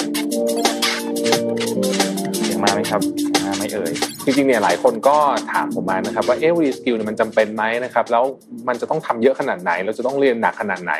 [2.44, 3.92] เสียงมาไหมครับ มาไม่เอ่ย
[4.24, 5.16] จริงๆเนี่ยหลายคนก็
[5.52, 8.24] ถามผมมานะครับว่าเอ๊ะ reskill เนี่ยมันจำเป็นไหมนะครับแล้ว
[8.68, 10.94] มันจะต้องทำเยอะขนาดไหน เราจะต้องเรียนหนักขนาดไหน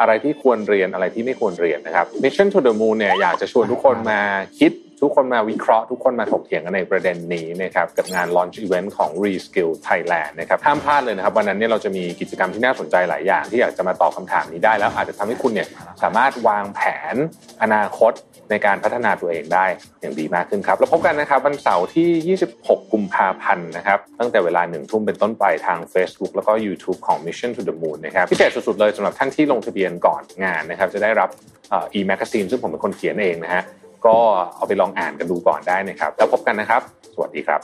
[0.00, 4.20] อะไรที่ควรเรียนอะไรที่ไม่ควรเรียนนะครับ Mission to the Moon เนี่ยอยากจะชวนทุกคนมา
[4.60, 4.72] คิด
[5.02, 15.68] ทุกคนมาวิเคราะห์ทุกคนมาถกเถียงกันในประเด็นนี้นะครับกับงาน launch event ของ Reskill Thailand นะครับห้ามพลาดเลยนะครับ วันนั้นเนี่ยเราจะมีกิจกรรมที่น่าสนใจหลายอย่าง ที่อยากจะมาตอบคำถามนี้ได้แล้วอาจจะทำให้คุณเนี่ย
[16.02, 16.80] สามารถวางแผ
[17.12, 17.14] น
[17.62, 18.12] อนาคต
[18.50, 19.66] ในการพัฒนาตัวเองได้
[20.00, 31.28] อย่างดีมากขึ้นครับแล้วพบกันนะครับวันเสาร์ที่ 26 กุมภาพันธ์นะครับตั้งแต่เวลาหนึ่งทุ่มเป็นต้นไปทาง Facebook แล้วก็ YouTube ของ Mission to the Moon นะครับพิเศษสุดๆเลยสำหรับท่านที่ลงทะเบียนก่อนงานนะครับจะได้รับ
[31.70, 33.62] เอ่อ e-magazine ซึ่งผมเป็นคนเขียนเองนะฮะ
[34.06, 34.16] ก็
[34.56, 36.82] เอาไปลองอ่านกันดูก่อนได้นะครับ แล้วพบกันนะครับ
[37.14, 37.60] สวัสดีครับ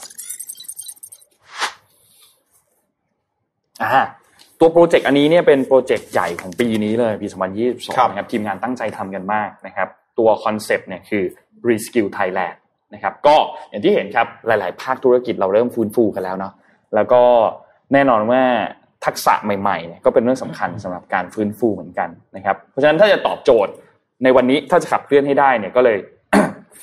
[3.83, 4.03] อ่า
[4.59, 11.23] ตัวโปรเจกต์อันนี้เนี่ยเป็นโปรเจกต์ใหญ่ของปีนี้เลยปี 2022 นะครับทีมงานตั้งใจทำกันมากนะครับ ตัวคอนเซปต์เนี่ยคือ
[11.69, 12.57] Reskill Thailand
[12.93, 13.35] นะครับก็
[13.69, 16.53] อย่างที่เห็นครับหลาย ๆ ภาคธุรกิจเราเริ่มฟื้นฟูกันแล้วเนาะ
[16.95, 17.21] แล้วก็
[17.93, 18.41] แน่นอนว่า
[19.05, 23.71] ทักษะใหม่ๆเนี่ยก็เป็นเรื่องสำคัญสำหรับการฟื้นฟูเหมือนกันนะครับเพราะฉะนั้นถ้าจะตอบโจทย์
[24.23, 25.97] ในวันนี้ถ้าจะขับเคลื่อนให้ได้เนี่ยก็เลย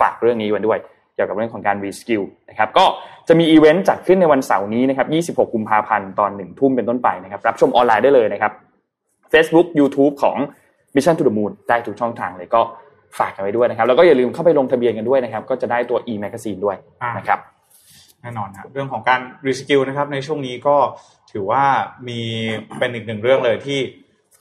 [0.00, 0.78] ฝากเรื่องนี้ไว้ด้วย
[1.14, 2.84] เกี่ยวกับเรื่องของการรีสกิลนะครับก็
[3.28, 5.04] จะมีอีเวนต์จัดขึ้นในวันเสาร์นี้นะครั
[5.34, 8.52] บ26 กุมภาพันธ์ตอนหนึ่งทุ่มเป็นต้นไปนะครับรับชมออนไลน์ได้เลยนะครับ
[9.32, 10.36] Facebook YouTube ของ
[10.94, 12.62] Mission to the Moon ได้ทุกช่องทางเลยก็
[13.18, 17.40] ฝากกันไว้ด้วยนะครับ แล้วก็อย่าลืมเข้าไปลงทะเบียนกันด้วยนะครับ ก็จะได้ตัว e-magazine ด้วยอ่านนะครับ
[18.22, 20.76] แน่นอนครับเรื่องของการ Reskill นะครับ ในช่วงนี้ก็
[21.32, 21.64] ถือว่า
[22.08, 22.20] มี
[22.78, 23.78] เป็นอีกหนึ่งเรื่องเลยที่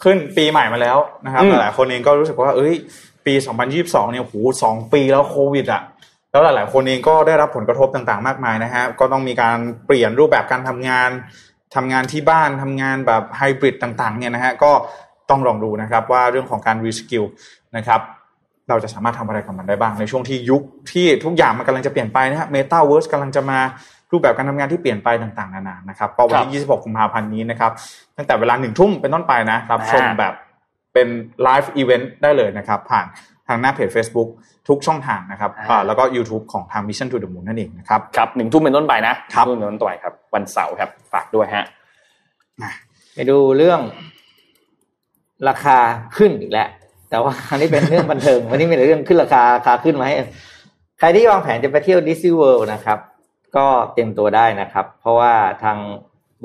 [0.03, 2.75] ขึ้นปีใหม่มาแล้วนะครับอืมหลายๆคนเองก็รู้สึกว่า เอ้ย
[3.25, 3.33] ปี
[3.73, 5.81] 2022 เนี่ยโหสองปีแล้วโควิดอะ
[6.31, 11.09] แล้วหลาย ๆ คนเองก็ได้รับผลกระทบต่างๆ มากมายนะฮะก็ต้องมีการเปลี่ยนรูปแบบการทำงาน
[11.75, 14.71] ทำงานที่บ้านทำงานแบบไฮบริดต่าง ๆ เนี่ยนะฮะก็
[15.29, 17.23] ต้องลองดูนะครับว่าเรื่องของการ Reskill
[17.77, 18.01] นะครับ
[18.69, 23.59] เราจะสามารถทำอะไรกับมันได้บ้าง ในช่วงที่ยุคที่ทุกอย่างมันกำลังจะเปลี่ยนไปนะฮะเมตาเวิร์สกำลังจะมา
[24.11, 27.71] รูปแบบการทำงานที่เปลี่ยนไปต่างๆนานานะครับก็วันที่ 26 กุมภาพันธ์นี้นะครับ
[28.17, 30.33] ตั้งแต่เวลาหนึ่งทุ่มเป็นต้นไปนะรับชมอ่าแบบ
[30.93, 31.07] เป็น
[31.43, 33.05] live event ได้เลยนะครับ ผ่าน
[33.47, 34.29] ทางหน้าเพจ Facebook
[34.67, 41.65] ทุกช่องทางนะครับอ่าแล้วก็ YouTube ของทาง Mission to the Moon นั่นเองนะครับครับหนึ่งทุ่มเป็นต้นไปนะครับหนึ่งทุ่มเป็นต้นไปครับ วันเสาร์ครับฝากด้วยฮะ
[43.15, 43.79] ไปดูเรื่อง
[45.49, 45.77] ราคา
[46.17, 46.69] ขึ้นอีกแล้ว
[47.11, 50.15] แต่ว่าอันนี้เป็นเรื่องบันเทิงวันนี้มีแต่เรื่องขึ้นราคาราคาขึ้นมาให้
[50.99, 52.99] ใครที่วางแผนจะไปเที่ยวดิสนีย์เวิลด์นะครับ
[53.55, 55.33] ก็เตรียมตัวได้นะครับ เพราะว่า
[55.63, 55.77] ทาง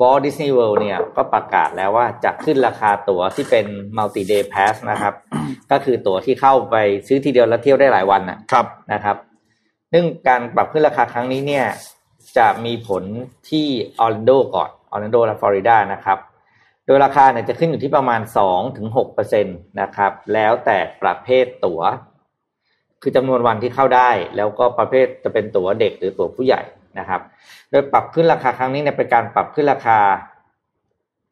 [0.01, 3.65] วอลต์ดิสนีย์เวิลด์เนี่ยก็ประกาศแล้วว่าจะขึ้นราคาตั๋วที่เป็น
[3.97, 5.13] multi-day pass นะครับ
[5.71, 6.75] ก็คือตั๋วที่เข้าไป
[7.07, 9.17] ซื้อทีเดียวแล้วเที่ยวได้หลายวันน่ะครับนะครับ
[9.91, 11.65] ซึ่งการปรับขึ้นราคาครั้งนี้เนี่ย
[12.37, 13.03] จะมีผล
[13.49, 13.67] ที่
[13.99, 16.17] ออร์แลนโดก่อนออร์แลนโดและฟลอริดานะครับ
[16.87, 21.81] โดยราคาเนี่ยจะขึ้นอยู่ที่ประมาณ2ถึง6เปอร์เซ็นต์นะครับ แล้วแต่ประเภทตั๋ว
[23.01, 26.61] คือจำนวนวันที่เข้าได้ แล้วก็ประเภทจะเป็นตั๋วเด็กหรือตั๋วผู้ใหญ่
[26.99, 27.21] นะครับ
[27.71, 29.99] โดยปรับขึ้นราคาครั้งนี้เนี่ยเป็นการปรับขึ้นราคา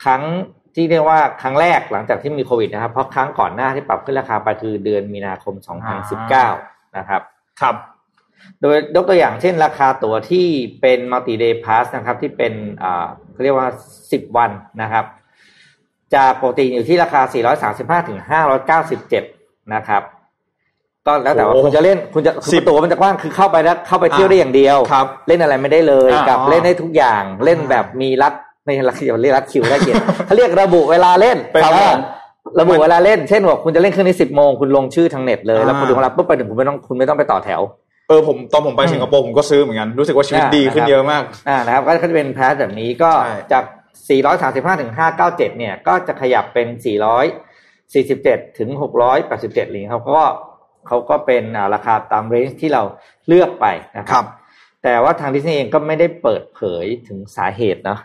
[0.03, 0.24] ครั้ง
[0.76, 5.53] ที่เรียกว่าครั้งแรกหลังจากที่มีโควิดนะครับ เพราะครั้งก่อนหน้าที่ปรับขึ้นราคาไปคือเดือนมีนาคม
[6.26, 7.22] 2019 นะครับ
[7.62, 7.76] ครับ
[8.62, 10.47] โดยยกตัวอย่างเช่น ราคาตั๋วที่
[10.82, 12.53] เป็นมัลติเดย์พาสนะครับ ที่เป็น
[12.84, 13.70] อ่าเขาเรียกว่า
[14.03, 14.51] 10 วัน
[14.82, 15.06] นะครับ
[16.16, 17.22] จากปกติอยู่ที่ราคา
[18.01, 18.20] 435 ถึง
[18.95, 20.01] 597 นะครับ
[21.07, 28.34] ก็แล้วแต่ว่าโอ้คุณจะเล่นคุณจะสิคือบตั๋วมันจะกว้างคือเข้าไปแล้วเข้าไปเที่ยวได้อย่างเดียวครับเล่นอะไรไม่ได้เลยอ่ากับอ๋อเล่นได้ทุกอย่างเล่นแบบมีรัด
[28.66, 31.99] ไม่ใช่รัดคิวเรียกรัดคิวได้เกียรติเขาเรียกระบุเวลาเล่นเป็นครับไงผม
[32.59, 37.61] ระบุเวลาเล่นเช่นว่าคุณจะเล่นเครื่องนี้สิบโมงคุณลงชื่อทางเน็ตเลยแล้วอ่าคุณถึงเวลาปุ๊บไปถึงคุณไม่ต้องคุณไม่ต้องไปต่อแถว
[38.09, 43.63] เออผมตอนผมไปสิงคโปร์ผมก็ซื้อเหมือนกันรู้สึกว่าชีวิตอ่าดีขึ้นนะครับเยอะมากอ่านะครับก็จะเป็นแพสแบบนี้ก็ใช่จาก
[44.20, 46.68] 435ถึง597เนี่ยก็จะขยับเป็น
[47.84, 48.70] 447ถึง
[49.12, 50.28] 687เหรียญครับเพราะว่า
[50.88, 52.84] เขาก็เป็นอ่าราคาตามเรนจ์ที่เรา
[53.28, 53.66] เลือกไป
[53.98, 54.26] นะคครัรับบ
[54.84, 58.00] แต่ว่าทางดิสนีย์เองก็ไม่ได้เปิดเผยถึงสาเหตุเนาะ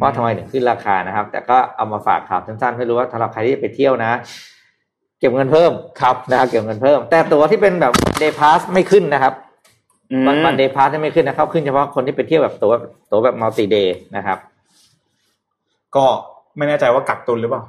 [0.00, 4.20] ว่าทำไมถึงขึ้นราคานะครับ แต่ก็เอามาฝากข่าวสั้นๆให้รู้ว่าสำหรับใครที่จะไปเที่ยวนะ
[5.18, 9.34] เก็บเงินเพิ่มครับนะครับเก็บเงินเพิ่ม แต่ตัวที่เป็นแบบ day pass ไม่ขึ้นนะครับ
[10.12, 12.72] อืมวันวัน day pass ไม่ขึ้นนะครับ ขึ้นเฉพาะคนที่ไปเที่ยวแบบตัว
[13.10, 14.38] ตัวแบบ multi day นะครับ
[15.96, 16.04] ก็
[16.56, 17.62] ไม่แน่ใจว่ากักตุนหรือเปล่า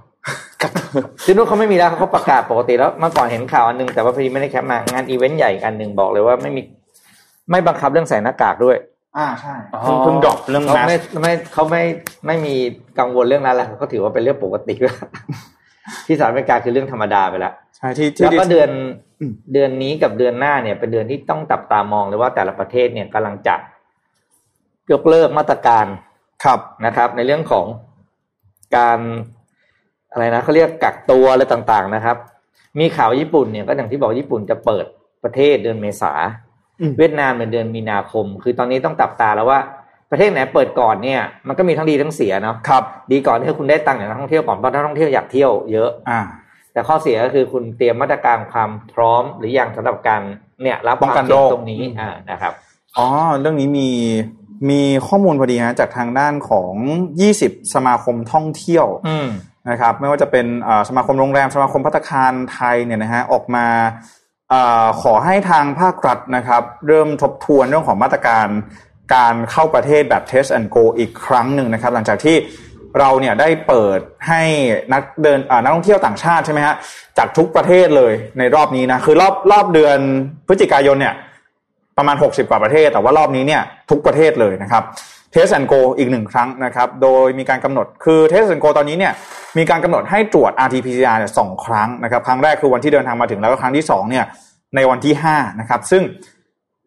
[1.26, 6.61] ที่นู้นเขาไม่มีแล้วเขาประกาศปกติแล้วเมื่อก่อนเห็นข่าวอันหนึ่งแต่ว่าพอดีไม่ได้ cap มางานอีเวนต์ใหญ่อีกอันหนึ่งบอกเลยว่าไม่มี
[7.51, 8.78] ไม่บังคับเรื่องใส่หน้ากากด้วย
[9.17, 11.84] อ่าใช่อ๋อเพิ่งเพิ่ง drop เรื่องเขาแมสก์ไม่ไม่เขาไม่
[12.26, 12.53] ไม่มี
[12.99, 14.97] กังวลเรื่องนั้นแล้วเขาถือว่าเป็นเรื่องปกติแล้ว
[16.05, 18.70] ที่สหรัฐอเมริกาคือเรื่องธรรมดาไปแล้วใช่ที่ที่แล้วก็เดือน
[19.20, 23.55] อืมเดือนนี้กับเดือนหน้าเนี่ย เป็นเดือนที่ต้องจับตามองเลยว่าแต่ละประเทศเนี่ยกำลังจะ
[24.91, 25.86] ยกเลิกมาตรการ
[26.43, 27.65] ครับนะครับ ในเรื่องของ
[28.76, 28.99] การ
[30.11, 32.17] อะไรนะเขาเรียกกักตัวอะไรต่างๆนะครับ
[32.80, 34.86] มีข่าวญี่ปุ่นเนี่ยก็อย่างที่บอกญี่ปุ่นจะเปิด
[35.24, 36.13] ประเทศเดือนเมษา
[36.82, 39.59] อืมเวียดนามเป็นเดือนมีนาคม คือตอนนี้ต้องตับตาแล้วว่า
[40.11, 46.20] ประเทศไหนเปิดก่อนเนี่ยมันก็มีทั้งดีทั้งเสียเนาะครับดีก่อนที่คุณได้ตังค์จากนักท่องเที่ยวก่อนเพราะนักท่องเที่ยวอยากเที่ยวเยอะอ่า
[46.74, 50.22] แต่ข้อเสียก็คือคุณเตรียมมาตรการความพร้อมหรือยังสำหรับการ
[50.63, 52.53] เนี่ยรับป้องกันความเสี่ยโรคตรงนี้อ่านะครับ
[52.97, 53.07] อ๋อ
[53.39, 53.89] เรื่องนี้มี
[54.70, 56.74] มีข้อมูลพอดีฮะจากทางด้านของ
[57.24, 59.28] 20 สมาคมท่องเที่ยวอืม
[59.70, 63.66] นะครับ ไม่ว่าจะเป็นเอ่อสมาคมโรงแรม สมาคมพัตตาคารไทยเนี่ยนะฮะออกมา
[64.49, 68.47] เออขอให้ทางภาครัฐนะครับ เริ่มทบทวนเรื่องของมาตรการ
[69.16, 72.38] การเข้าประเทศแบบ test and go อีกครั้งหนึ่งนะครับ หลังจากที่
[72.99, 74.41] เราเนี่ยได้เปิดให้
[74.93, 76.76] นักเดินอ่านักท่องเที่ยวต่างชาติใช่ไหมฮะ
[77.18, 79.97] จากทุกประเทศเลยในรอบนี้นะคือรอบรอบเดือน
[80.47, 81.16] พฤศจิกายนเนี่ย
[81.99, 84.83] ประมาณ 60 กว่าประเทศ แต่ว่ารอบนี้เนี่ยทุกประเทศเลยนะครับ
[85.32, 89.13] Test and Go อีกหนึ่งครั้งนะครับโดยมีการกำหนดคือ Test and Go ตอนนี้เนี่ย
[89.57, 94.25] มีการกำหนดให้ตรวจ RT-PCR เนี่ยสองครั้งนะครับครั้งแรกคือวันที่เดินทางมาถึงแล้วก็ครั้งที่สองเนี่ย
[94.75, 96.03] ในวันที่5นะครับซึ่ง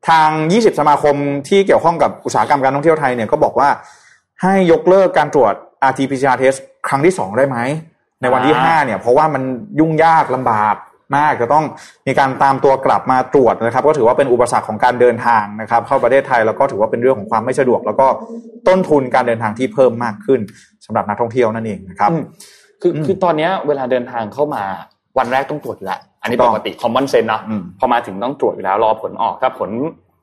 [0.09, 1.17] ทาง 20 สมาคม
[1.49, 3.69] ที่เกี่ยวข้องกับอุตสาหกรรมการท่องเที่ยวไทยเนี่ยก็บอกว่า
[4.43, 5.55] ให้ยกเลิกการตรวจ
[5.91, 6.59] RT-PCR test
[6.89, 7.59] ครั้งที่สองได้ไหม
[8.21, 9.43] ในวันที่อ่า5เนี่ย เพราะว่ามัน
[9.81, 10.75] ยุ่งยากลำบาก
[11.17, 11.65] มากจะต้อง
[12.07, 18.07] มีการตามตัวกลับมาตรวจนะครับ ก็ถือว่าเป็นอุปสรรคของการเดินทางนะครับ เข้าประเทศไทยแล้วก็ถือว่าเป็นเรื่องของความไม่สะดวก แล้วก็
[18.69, 20.41] ต้นทุนการเดินทางที่เพิ่มมากขึ้น
[20.87, 22.23] สำหรับนักท่องเที่ยวนั่นเองนะครับอืม
[22.83, 24.63] คืออมคือตอนเนี้ยเวลาเดินทางเข้ามา
[25.19, 29.71] วันแรกต้องตรวจอยู่แล้วอันนี้ต้ปองกติ common sense เนาะอืมพอมาถึงต้องตรวจอยู่แล้วรอผลออกถ้าผล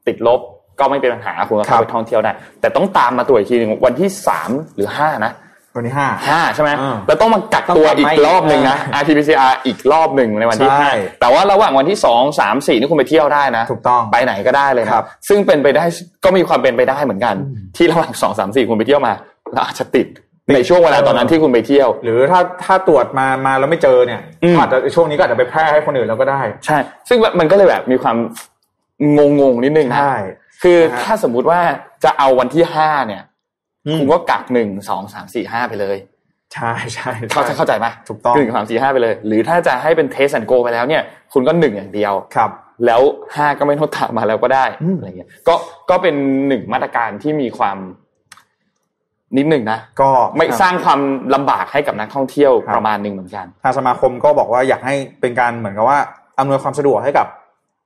[0.08, 0.40] ติดลบ
[0.80, 2.32] ก็ไม่เป็นปัญหาคุณก็ครัเข้าบไปท่องเที่ยวได้
[2.62, 5.32] แต่ต้องตามมาตรวจอีกทีหนึงวันที่สามหรือห้านะ
[5.80, 15.84] วันที่ห้าห้าใช่ไหมอ่าแล้วต้องมากักตัวต้องกลับอีกมาอีกรอบหนึ่งนะอ่า RT-PCR อีกรอบหนึ่งในวันที่ใช่ห้าแต่ว่าระหว่างวันที่สองสามสี่นี่คุณไปเที่ยวได้นะ ถูกต้องไปไหนก็ได้เลยนะครับ ซึ่งเป็นไปได้
[16.26, 17.36] ก็มีความเป็นไปได้เหมือนกัน
[17.78, 19.14] ที่ระหว่างสองสามสี่คุณไปเที่ยวมา
[19.54, 20.08] แล้วอาจจะติด
[20.56, 26.78] ในช่วงเวลาตอนนั้นที่คุณไปเที่ยว หรือถ้าถ้าตรวจมามาแล้วไม่เจอเนี่ยอืมอาจจะช่วงนี้ก็อาจจะไปแพร่ให้คนอื่นแล้วก็ได้ ใช่
[27.10, 28.18] ซึ่งมันก็เลยแบบมีความ
[29.18, 30.18] งงงๆนิดนึงนะใช่
[30.64, 31.62] คือนะฮะถ้าสมมุติว่า
[32.04, 33.29] จะเอาวันที่ห้าเนี่ยอืม
[34.00, 35.98] คุณก็กักหนึ่งสองสามสี่ห้าไปเลย
[36.54, 41.04] ใช่ใช่เข้าใจเข้าใจไหมถูกต้องหนึ่งสามสี่ห้าไปเลย หรือถ้าจะให้เป็น Test and Go ไปแล้วเนี่ย
[41.34, 42.52] คุณก็หนึ่งอย่างเดียวครับ
[42.86, 43.02] แล้ว
[43.36, 45.56] ห้าก็ไม่ต้องตามมาแล้วก็ได้อืมอะไรเงี้ยก็
[45.90, 46.16] ก็เป็น
[46.48, 47.78] หนึ่งมาตรการที่มีความ
[49.38, 51.00] นิดหนึ่งนะก็ไม่สร้างความ
[51.36, 56.00] ลำบากให้กับนักท่องเที่ยวครับประมาณหนึ่งเหมือนกันทางสมาคมก็บอกว่าอยากให้เป็นการเหมือนกับว่า
[56.40, 57.28] อำนวยความสะดวกให้กับ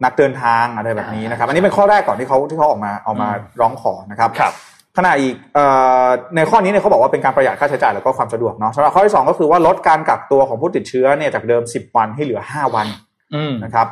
[0.03, 3.29] นักเดินทางอะไรแบบนี้นะครับ อันนี้เป็นข้อแรกก่อนที่เขาที่เขาออกมาออกมา
[3.61, 4.53] ร้องขอนะครับครับ
[4.97, 5.65] ขณะอีกเอ่
[6.05, 12.87] อในข้อนี้เนี่ยเขาบอกว่าเป็นการประหยัดค่าใช้จ่ายแล้วก็ความสะดวกเนาะสำหรับข้อที่สองก็คือว่าลดการกักตัวของผู้ติดเชื้อเนี่ยจากเดิม10วันให้เหลือ5วัน
[13.35, 13.87] อืมนะครับ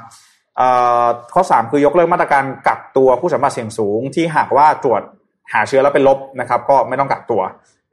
[0.58, 0.68] เอ่
[1.04, 5.02] อข้อ3คือยกเลิกมาตรการกักตัวผู้สัมผัสเสี่ยงสูง ที่หากว่าตรวจ
[5.54, 7.42] หาเชื้อแล้วเป็นลบนะครับ ก็ไม่ต้องกักตัว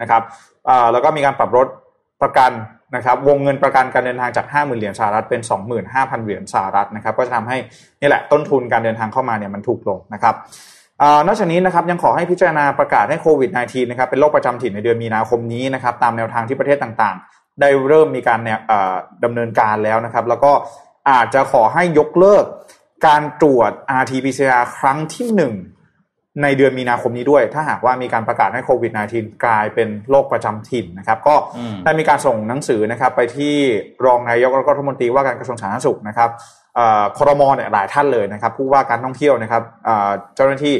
[0.00, 0.22] นะครับ
[0.66, 1.66] เอ่อแล้วก็มีการปรับลด
[2.22, 2.52] ประกัน
[2.96, 5.40] นะครับ วงเงินประกันการเดินทางจาก 50,000 เหรียญสหรัฐเป็น
[5.82, 7.56] 25,000 เหรียญสหรัฐนะครับ ก็จะทำให้
[8.00, 10.77] นี่แหละต้นทุนการเดินทางเข้ามาเนี่ยมันถูกลงนะครับเอ่อ
[11.26, 18.94] นอกจากนี้นะครับยังขอให้พิจารณาประกาศให้โควิด -19 นะครับเป็นโรคประจำถิ่นในเดือนมีนาคมนี้นะครับตามแนวทางที่ประเทศต่างๆ ได้เริ่มมีการเนี่ยเอ่อ
[19.24, 20.52] ดำเนินการแล้วนะครับ แล้วก็
[21.10, 22.44] อาจจะขอให้ยกเลิก
[23.06, 23.70] การตรวจ
[24.00, 25.54] RT-PCR ครั้งที่หนึ่ง
[26.42, 33.54] ในเดือนมีนาคมนี้ด้วย ถ้าหากว่ามีการประกาศให้โควิด -19 กลายเป็นโรคประจำถิ่นนะครับ ก็อืมได้มีการส่งหนังสือนะครับ ไปที่
[34.06, 36.30] รองนายกแล้วก็รัฐมนตรีว่าการกระทรวงสาธารณสุขนะครับ
[36.78, 39.62] เอ่อครมเนี่ยหลายท่านเลยนะครับผู้ว่าการท่องเที่ยวนะครับ
[40.34, 40.74] เจ้าหน้าที่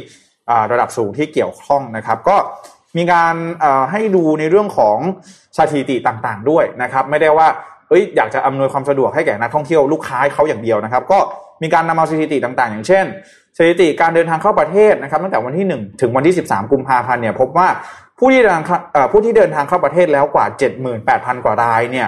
[0.71, 2.37] ระดับสูงที่เกี่ยวข้องนะครับ ก็
[2.97, 3.35] มีการ
[3.91, 4.97] ให้ดูในเรื่องของ
[5.57, 7.47] สถิติต่างๆ ด้วยนะครับ ไม่ได้ว่า
[7.89, 11.19] เอ้ยอยากจะอำนวยความสะดวกให้แก่นักท่องเที่ยวลูกค้าเขาอย่างเดียวนะครับ ก็
[11.63, 13.05] มีการนำเอาสถิติต่างๆ อย่างเช่น
[13.57, 17.67] สถิติการเดินทางเข้าประเทศนะครับตั้งแต่วันที่ 1 ถึงวันที่ 13 กุมภาพันธ์เนี่ยพบว่า
[18.19, 18.63] ผู้ที่เดินทาง
[19.11, 20.45] ผู้ที่เดินทางเข้าประเทศแล้วกว่า
[20.95, 22.07] 78,000 กว่ารายเนี่ย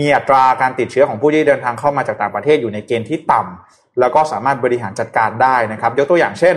[0.00, 6.56] มีอัตราการติดเชื้อของผู้ที่เดินทางเข้ามาจากต่างประเทศอยู่ในเกณฑ์ที่ต่ำแล้วก็สามารถบริหารจัดการได้นะครับยกตัวอย่างเช่น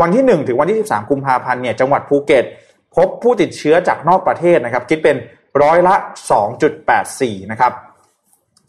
[0.00, 2.44] วันที่ 1 ถึงวันที่ 13 กุมภาพันธ์เนี่ยจังหวัดภูเก็ต
[2.96, 5.16] พบผู้ติดเชื้อจากนอกประเทศนะครับคิดเป็น
[5.62, 5.94] ร้อยละ
[6.72, 7.72] 2.84 นะครับ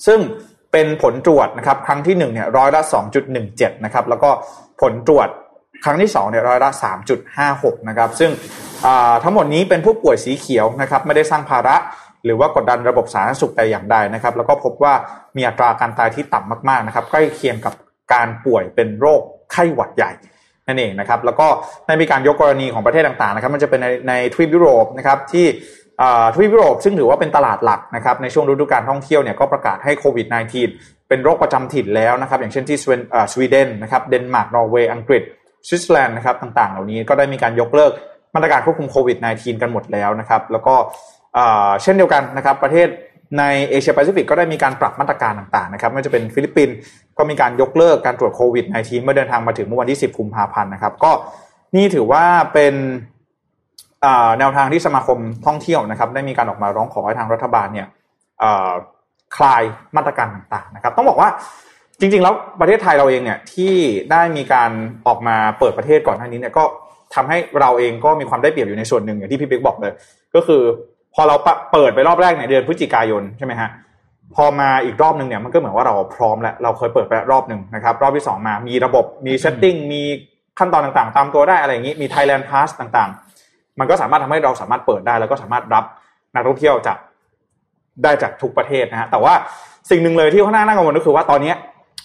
[0.06, 0.20] ซึ่ง
[0.72, 2.82] เป็นผลตรวจนะครับครั้งที่1เนี่ยร้อยละ
[3.34, 4.30] 2.17 นะครับแล้วก็
[4.82, 5.30] ผลตรวจ
[5.84, 6.70] ครั้งที่2เนี่ยร้อยละ
[7.30, 8.32] 3.56 นะครับซึ่ง
[9.24, 11.76] ทั้งหมดนี้เป็นผู้ป่วยสีเขียวนะครับไม่ได้สร้างภาระ
[12.26, 14.94] หรือว่ากดดันระบบสาธารณสุขแต่อย่างใดนะครับ แล้วก็พบว่า
[15.38, 17.74] มีอัตราการตายที่ต่ำมากๆนะครับ ใกล้เคียงกับ
[18.14, 19.22] การป่วยเป็นโรค
[19.52, 20.12] ไข้หวัดใหญ่
[20.68, 21.48] นั่นเองนะครับ แล้วก็
[21.86, 25.46] ได้มีการยกกรณีของประเทศต่างๆนะครับ มันจะเป็นในในทวีปยุโรปนะครับที่
[26.34, 30.28] ทวีปยุโรปซึ่งถือว่าเป็นตลาดหลักนะครับในช่วงฤดูการท่องเที่ยวเนี่ยก็ประกาศให้โควิด
[30.72, 32.78] -19 เป็นโรคประจำถิ่นแล้วนะครับ อย่างเช่นที่
[33.32, 35.24] สวีเดนนะครับเดนมาร์กนอร์เวย์อังกฤษ
[35.68, 37.92] สวิตเซอร์แลนด์นะครับต่างๆ เหล่านี้ก็ได้มีการยกเลิก
[38.36, 40.76] มาตรการควบคุมโควิด -19 กันหมดแล้วนะครับ แล้วก็
[41.84, 42.88] เช่นเดียวกันนะครับประเทศ
[43.40, 46.76] ในเอเชียแปซิฟิกก็ได้มีการปรับมาตรการต่างๆนะครับไม่ว่าจะเป็นฟิลิปปินส์
[47.18, 51.12] ก็มีการยกเลิกการตรวจโควิด -19 เมื่อเดินทางมาถึงเมื่อวันที่ 10 กุมภาพันธ์นะครับ ก็
[51.76, 52.24] นี่ถือว่า
[52.54, 52.74] เป็น
[54.40, 57.88] แนวทางที่สมาคมท่องเที่ยวนะครับ ได้มีการออกมาร้องขอให้ทางรัฐบาลเนี่ย
[59.36, 59.64] คลาย
[59.96, 61.30] มาตรการต่างๆนะครับ ต้องบอกว่า
[62.00, 63.74] จริงๆ แล้วประเทศไทยเราเองเนี่ยที่
[64.12, 64.72] ได้มีการ
[65.08, 66.64] ออกมาเปิดประเทศก่อนหน้านี้เนี่ยก็
[67.16, 69.94] ทำให้เราเองก็มีความได้เปรียบอยู่ในส่วนหนึ่งอย่างที่พี่ปิ๊กบอกเลย
[70.36, 70.62] ก็คือ
[71.16, 71.36] พอเรา
[71.72, 73.70] เปิดไปรอบแรกเนี่ยเดือนพฤศจิกายนใช่ไหมฮะ
[74.36, 80.02] พอมาอีกรอบหนึ่งเนี่ยมันก็เหมือนว่าเราพร้อมแล้วเราเคยเปิดไปรอบหนึ่งนะครับ รอบที่สองมามีระบบมีเซตติ้งมี
[80.60, 85.84] ขั้นตอนต่างๆ ตามตัวได้อะไรอย่างนี้มี Thailand Pass ต่างๆ มันก็สามารถทำให้เราสามารถเปิดได้ แล้วก็สามารถรับ
[86.34, 86.98] นักท่องเที่ยวจาก
[88.04, 89.34] ได้จากทุกประเทศนะฮะแต่ว่า
[89.90, 91.54] สิ่งหนึ่งเลยที่ข้างหน้าน่ากังวลก็คือว่าตอนนี้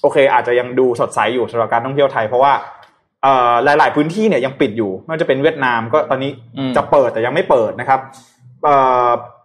[0.02, 2.52] โอเค อาจจะยังดูสดใสอยู่สำหรับการท่องเที่ยวไทย เพราะว่า
[3.64, 6.30] หลาย ๆ พื้นที่เนี่ยยังปิดอยู่ไม่ว่าจะเป็นเวียดนามก็ตอนนี้
[6.76, 8.00] จะเปิดแต่ยังไม่เปิดนะครับ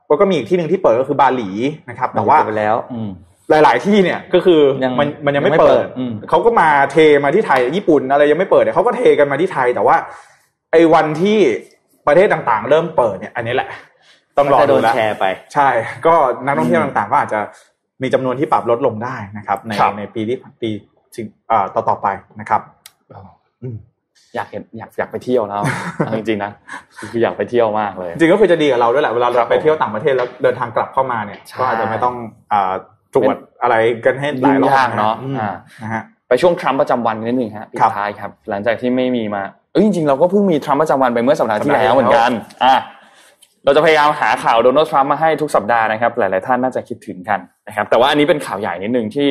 [0.07, 1.49] แล้วก็มีอีกที่หนึ่งที่เปิดก็คือบาหลี
[1.89, 2.76] นะครับ แต่ว่าไปแล้ว
[3.49, 4.61] หลาย ๆ ที่เนี่ยก็คือ
[4.99, 5.86] มันมันยังไม่เปิด
[6.30, 9.95] เขาก็มาเทมาที่ไทยญี่ปุ่นอะไรยังไม่เปิดเนี่ยเขาก็เทกันมาที่ไทย แต่ว่า
[10.72, 11.38] ไอ้วันที่
[12.07, 13.70] ประเทศต่างๆ เริ่มเปิดเนี่ย อันนี้แหละ
[14.38, 15.70] ต้องรอดูแลแชร์ไป ใช่
[16.05, 17.39] ก็นักท่องเที่ยวต่างๆก็อาจจะ
[18.01, 20.70] มีจำนวนที่ปรับลดลงได้นะครับ ในในปีที่ปี
[21.76, 22.07] ต่อต่อไป
[22.39, 22.61] นะครับ
[24.36, 25.61] อยากเห็นอยากอยากไปเที่ยวแล้ว
[26.16, 26.51] จริงๆนะ
[27.11, 32.16] คืออยากไปเที่ยวมากเลย จริงก็คือจะดีกับเราด้วยแหละเวลาเราไปเที่ยวต่างประเทศแล้วเดินทางกลับเข้ามาเนี่ยก็อาจจะไม่ต้อง
[33.13, 35.16] ตรวจอะไรกันให้หลายรอบเนาะ
[35.84, 42.32] นะฮะไปช่วงทรัมป์ประจำวันนิดนึงฮะปิดท้ายครับ หลังจากที่ไม่มีมาเออจริงๆเราก็เพิ่งมีทรัมป์ประจำวันไปเมื่อสัปดาห์ที่แล้วเหมือนกัน
[42.63, 42.76] อ่า
[43.66, 49.28] เราจะพยายามหาข่าวโดนัลด์ทรัมป์มาให้ทุกสัปดาห์นะครับ หลายๆท่านน่าจะคิดถึงกันนะครับ แต่ว่าอันนี้เป็นข่าวใหญ่นิดนึงที่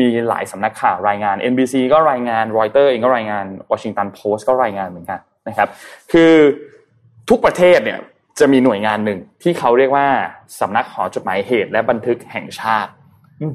[0.00, 5.68] มีหลายสำนักข่าวรายงาน NBC ก็รายงานรอยเตอร์เองก็รายงาน Washington Post ก็รายงานเหมือนกันนะครับ
[6.12, 6.32] คือ
[7.28, 7.98] ทุกประเทศเนี่ย
[8.38, 10.06] จะมีหน่วยงานหนึ่งที่เขาเรียกว่า
[10.60, 12.90] สำนักหอจดหมายเหตุและบันทึกแห่งชาติ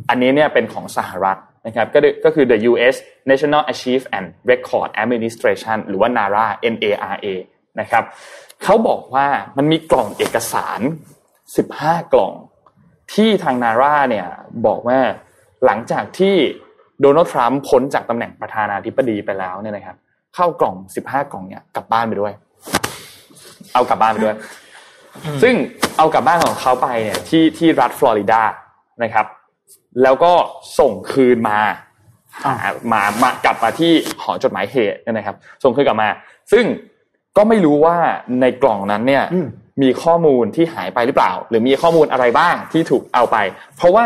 [0.10, 1.38] อันนี้เนี่ยเป็นของสหรัฐ
[1.68, 2.96] นะครับก็ก็คือ the U.S.
[3.30, 7.28] National Archive and Record Administration หรือว่า NARA NARA
[7.80, 8.04] นะครับ
[8.64, 9.28] เขาบอกว่า
[9.58, 10.80] มันมีกล่องเอกสาร
[11.48, 12.34] 15 กล่อง
[13.14, 14.28] ที่ทางนาราเนี่ย
[14.66, 15.00] บอกว่า
[15.66, 16.36] หลังจากที่
[17.02, 19.98] โดนัลด์ทรัมป์พ้นจากตำแหน่งประธานาธิบดีไปแล้วเนี่ยนะครับ
[20.36, 22.34] เข้ากล่อง15กล่องเนี่ยกลับบ้านไปด้วย
[23.74, 24.36] เอากลับบ้านไปด้วย
[25.44, 25.56] ซึ่ง
[25.98, 28.42] เอากลับบ้านของเขาไปเนี่ยที่ที่รัฐฟลอริดา
[29.04, 29.26] นะครับ
[30.04, 30.34] แล้วก็
[30.80, 31.60] ส่งคืนมา
[32.92, 33.92] มา มากลับมาที่
[34.22, 36.10] หอจดหมายเหตุนะครับ ส่งคืนกลับมา
[36.52, 36.66] ซึ่ง
[37.38, 37.98] ก็ไม่รู้ว่า
[38.42, 39.24] ในกล่องนั้นเนี่ย
[39.82, 43.38] มีข้อมูลที่หายไปหรือเปล่า หรือมีข้อมูลอะไรบ้างที่ถูกเอาไป
[43.78, 44.06] เพราะว่า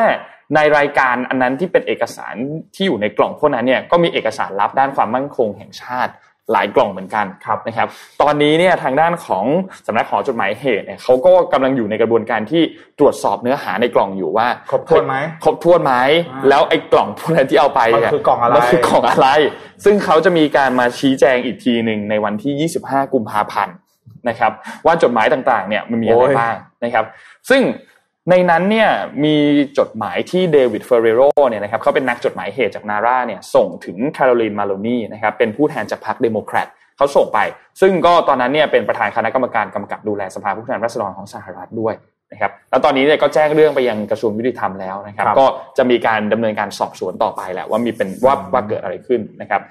[0.56, 2.36] ในรายการอันนั้นที่เป็นเอกสาร
[2.76, 6.14] ที่อยู่ในกล่องพวกนั้นเนี่ยก็มีเอกสารลับด้านความมั่นคงแห่งชาติ
[6.52, 7.88] หลายกล่องเหมือนกันครับนะครับ
[8.22, 9.46] ตอนนี้เนี่ยทางด้านของ
[9.88, 12.62] สำนักขอจดหมายเหตุเนี่ยเขาก็กำลังอยู่ในกระบวนการที่
[13.00, 15.94] ตรวจสอบเนื้อหาในกล่องอยู่ว่าครบถ้วนไหมครบถ้วนไหม
[16.50, 19.28] แล้วไอ้กล่องพวกนั้นที่เอาไปเนี่ยคือกล่องอะไรมันคือกล่องอะไร
[19.84, 23.76] ซึ่งเขาจะมีการมาชี้แจงอีกทีหนึ่งในวันที่ 25 กุมภาพันธ์
[24.30, 24.52] นะครับ
[24.86, 27.06] ว่าจดหมายต่างๆเนี่ยมันมีอะไรบ้างนะครับ
[27.50, 27.62] ซึ่ง
[28.30, 28.90] ในนั้นเนี่ย
[29.24, 29.36] มี
[29.80, 36.68] จดหมายที่เดวิดเฟร์ริเอโรเนี่ยนะครับเขาเป็นนักจดหมายเหตุจาก NARA เนี่ยส่งถึงแคโรลีนมาโลนีนะครับเป็นผู้แทนจากพรรคเดโมแครต
[36.98, 37.40] เขาส่งไป
[37.82, 41.94] ซึ่งก็ตอนนั้นเนี่ยเป็นประธานคณะกรรมการกำกับดูแลสภาผู้แทนราษฎรของสหรัฐด้วย
[42.32, 45.46] นะครับแล้วตอนนี้เนี่ยก็แจ้งเรื่องไปยังกระทรวงยุติธรรมแล้วนะครับก็
[45.78, 49.62] จะมีการดำเนินการสอบสวนต่อไปแหละว่ามีเป็นว่าว่าเกิดอะไรขึ้นนะครับ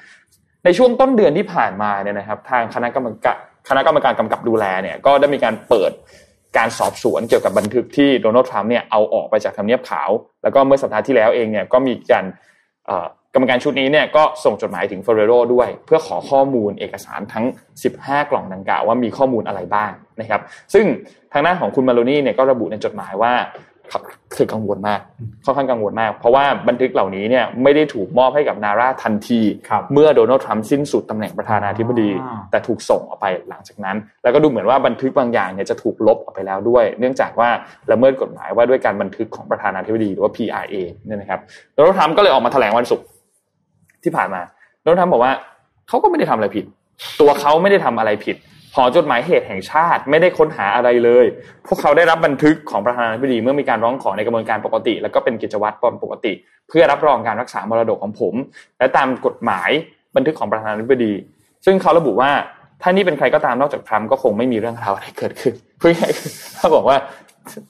[0.64, 3.36] ในช่วงต้นเดือนที่ผ่านมาเนี่ยนะครับทางคณะกรรมการ
[3.68, 5.92] คณะกรรมการกำกับดูแลเนี่ยก็ได้มีการเปิด
[6.58, 10.10] การสอบสวนเกี่ยวกับบันทึกที่โดนัลด์ทรัมป์เนี่ยเอาออกไปจากทำเนียบขาว
[10.42, 12.24] แล้วก็เมื่อสัปดาห์ที่แล้วเองเนี่ยก็มีการ
[13.34, 17.44] กรรมการชุดนี้เนี่ยก็ส่งจดหมายถึงเฟเรโรด้วย เพื่อขอข้อมูลเอกสารทั้ง
[17.88, 19.90] 15 กล่องดังกล่าวว่ามีข้อมูลอะไรบ้าง
[20.20, 20.40] นะครับ
[20.74, 20.84] ซึ่ง
[21.32, 23.32] ทางหน้าของคุณมาโลนี่เนี่ยก็ระบุในจดหมายว่า
[24.36, 25.00] คือกังวลมาก
[25.44, 37.48] ค่อนข้างกังวลมาก เพราะว่าบันทึกเหล่านี้เนี่ยไม่ได้ถูกมอบให้กับนาราทันทีครับเมื่อโดนัลด์ทรัมป์สิ้นสุดตำแหน่งประธานาธิบดีอ่าแต่ถูกส่งออกไปหลังจากนั้น แล้วก็ดูเหมือนว่าบันทึกบางอย่างเนี่ยจะถูกลบออกไปแล้วด้วย เนื่องจากว่า
[37.92, 40.74] ละเมิดกฎหมายว่าด้วยการบันทึกของประธานาธิบดีหรือว่า PRA
[41.06, 41.40] เนี่ยนะครับ
[41.74, 43.06] โดนัลด์ทรัมป์ก็เลยออกมาแถลงวันศุกร์
[44.04, 44.40] ที่ผ่านมา
[44.82, 45.32] โดนัลด์ทรัมป์บอกว่า
[45.88, 46.64] เขาก็ไม่ได้ทำอะไรผิด
[47.20, 48.36] ตัวเขาไม่ได้ทำอะไรผิด
[48.74, 51.26] หอจดหมายเหตุแห่งชาติไม่ได้ค้นหาอะไรเลย
[51.66, 56.32] พวกเขาได้รับบันทึกของประธานาธิบดีเมื่อมีการร้องขอในกระบวนการปกติ แล้วก็เป็นกิจวัตรปกติ
[56.68, 58.34] เพื่อรับรองการรักษามรดกของผม
[58.78, 59.70] และตามกฎหมาย
[60.16, 61.12] บันทึกของประธานาธิบดี
[61.64, 62.30] ซึ่งเขาระบุว่า
[62.82, 66.08] ถ้านี่เป็นใครก็ตามนอกจากทรัมป์ก็คงไม่มีเรื่องราวอะไรเกิดขึ้นเพื่อให้
[66.56, 66.96] ถ้าบอกว่า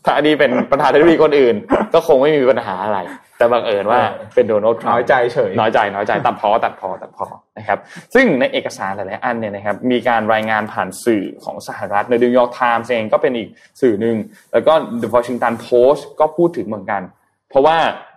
[0.05, 1.55] ถ้าอันนี้เป็นประธานาธิบดีคนอื่น
[1.95, 2.99] ก็คงไม่มีปัญหาอะไร
[3.45, 4.01] แต่บังเอิญว่า
[4.35, 7.27] เป็นโดนัลด์ทรัมป์น้อยใจเฉยน้อยใจน้อยใจตัดพ้อตัดพ้อตัดพ้อ
[7.59, 7.79] นะครับ
[8.15, 13.49] ซึ่งในเอกสารหลายๆอันเนี่ยนะครับมีการรายงานผ่านสื่อของสหรัฐในนิวยอร์กไทมส์เองก็เป็นอีก
[13.81, 14.17] สื่อหนึ่ง
[14.53, 14.73] แล้วก็
[15.03, 17.03] The Washington Post ก็พูดถึงเหมือนกัน
[17.49, 17.77] เพราะว่า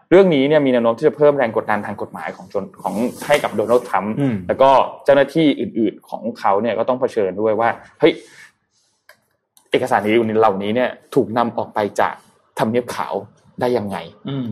[0.09, 2.95] เรื่องนี้เนี่ยมีแนวโน้มที่จะเพิ่มแรงกดดันทางกฎหมายของจนของ
[3.27, 4.69] ให้กับโดนัลด์ทรัมป์อืมแล้วก็
[5.05, 7.69] เจ้าหน้าที่อื่น ๆ ของเขาเนี่ยก็ต้องเผชิญด้วยว่า
[7.99, 8.13] เฮ้ย
[9.71, 12.15] เอกสารนี้เหล่านี้เนี่ยถูกนำออกไปจาก
[12.59, 13.13] ทำเนียบขาว
[13.59, 13.97] ได้ยังไง
[14.29, 14.47] อืม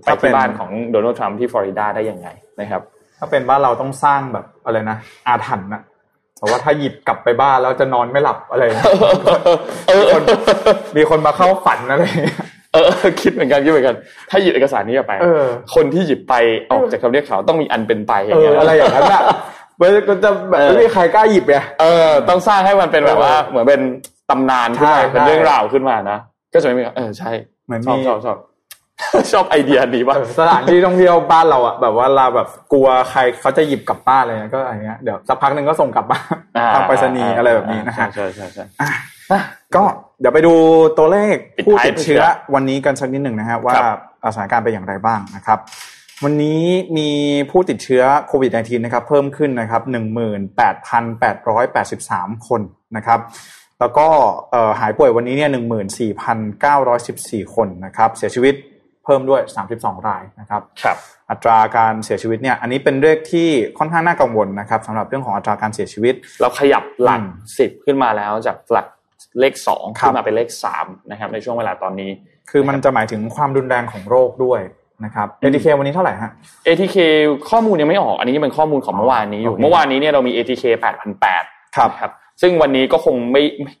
[0.00, 2.28] ไปถ้าเป็นที่บ้านของโดนัลด์ทรัมป์ที่ฟลอริดาได้ยังไง
[2.60, 2.82] นะครับ
[3.18, 4.96] ถ้าเป็นบ้านเราต้องสร้างแบบอะไรนะ
[5.26, 5.82] อาถรรพ์นะ
[6.38, 8.84] เพราะว่าถ้าหยิบกลับไปบ้านแล้วจะนอนไม่หลับอะไรนะ
[9.88, 10.22] เออมีคน
[10.96, 12.36] มีคนมาเข้าฝันอะไรอย่างเงี้ย
[12.74, 13.96] เออคิดเหมือนกันคิดเหมือนกัน
[14.30, 15.44] ถ้าหยิบเอกสารนี้ออกไปเออ
[15.74, 16.34] คนที่หยิบไป
[16.70, 19.22] ออกจากคำเรียกขาวต้องมีอันเป็นไปอเอย่างเงี้อยอะไรอย่างนั้นอะ
[19.80, 23.80] มันก็จะแบบเออไม่มีใครกล้าหยิบไงเออ ต้องสร้างให้มันเป็นแบบว่าเออเหมือนเป็น
[24.30, 26.18] ตำนานขึ้นมาใช่เป็นเรื่องราวขึ้นมานะ
[26.54, 27.30] ก็จะไม่มีเออใช่
[27.66, 28.36] เหมือนชอบมีชอบชอบ
[29.32, 36.34] ชอบไอเดียดีว่าเออสถานที่ท่องเที่ยวบ้านเราอะแบบว่าเราแบบกลัวใครเขาจะหยิบกลับบ้านอะไรเงี้ยก็อะไรเงี้ยเดี๋ยวสักพักหนึ่งก็ส่งกลับบ้าน
[36.74, 38.64] ทางไปรษณีย์อะไรแบบนี้นะฮะใช่ใช่ใช่
[39.74, 39.82] ก็
[40.20, 40.54] เดี๋ยวไปดู
[40.98, 43.98] ตัวเลขปิดผู้ท้ายติดเชื้อครับวันนี้กันสักนิดหนึ่งนะฮะว่าครับ
[44.34, 45.58] สถานการณ์เป็นอย่างไรบ้างนะครับ
[46.24, 46.62] วันนี้
[46.98, 47.10] มี
[47.50, 49.82] ผู้ติดเชื้อโควิด -19 นะครับเพิ่มขึ้นนะครับ
[52.34, 52.60] 18,883 คน
[52.96, 53.20] นะครับ
[53.80, 54.06] แล้วก็
[54.50, 55.50] เอ่อหายป่วยวันนี้เนี่ย
[56.90, 59.40] 14,914 คนนะครับเสียชีวิตเพิ่มด้วย
[59.74, 60.96] 32 รายนะครับครับ
[61.30, 63.48] อัตราการเสียชีวิตเนี่ย อันนี้เป็นเลขที่
[63.78, 68.86] ค่อนข้างน่ากังวลนะครับสำหรับเรื่องของอัตราการเสียชีวิต เราขยับหลักอืมสิบขึ้นมาแล้วจากหลัก
[69.40, 72.10] เลขสองครับขึ้นมาเป็นเลขสามนะครับในช่วงเวลาตอนนี้
[72.50, 74.60] คือมันจะหมายถึงความรุนแรงของโรคด้วย
[75.04, 76.30] นะครับ ATK วันนี้เท่าไหร่ฮะ
[76.66, 76.96] ATK
[77.50, 80.64] ข้อมูลยังไม่ออก อันนี้เป็นข้อมูลของเมื่อวานนี้อยู่โอเคเมื่อวานนี้เนี่ยเรามี ATK
[81.24, 83.72] 8,800ครับครับ ซึ่งวันนี้ก็คงไม่ไม่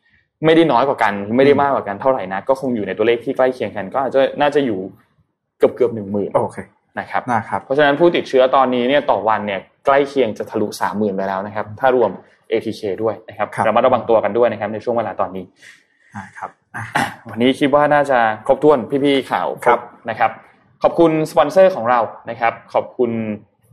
[0.44, 4.80] ไม่ได้น้อยกว่ากัน ไม่ได้มากกว่ากันเท่าไหร่นะก็คงอยู่ในตัวเลขที่ใกล้เคียงกัน ก็อาจจะน่าจะอยู่
[5.58, 6.58] เกือบเกือบหนึ่งหมื่นโอเค
[6.98, 12.10] นะครับนะครับ เพราะฉะนั้นผู้ติดเชื้อตอนนี้เนี่ยต่อวันเนี่ยใกล้เคียงจะทะลุสามหมื่นไปแล้วนะครับ ถ้ารวม
[12.50, 15.44] ATK ด้วยนะครับครับระมัดระวังตัวกันด้วยนะครับในช่วงเวลาตอนนี้
[16.16, 16.84] นะครับอะ
[17.30, 19.80] วันนี้คิดว่าน่าจะครบถ้วนพี่ๆข่าวครับ
[20.10, 20.30] นะครับ
[20.82, 22.00] ขอบคุณสปอนเซอร์ของเรา
[22.30, 23.10] นะครับ ขอบคุณ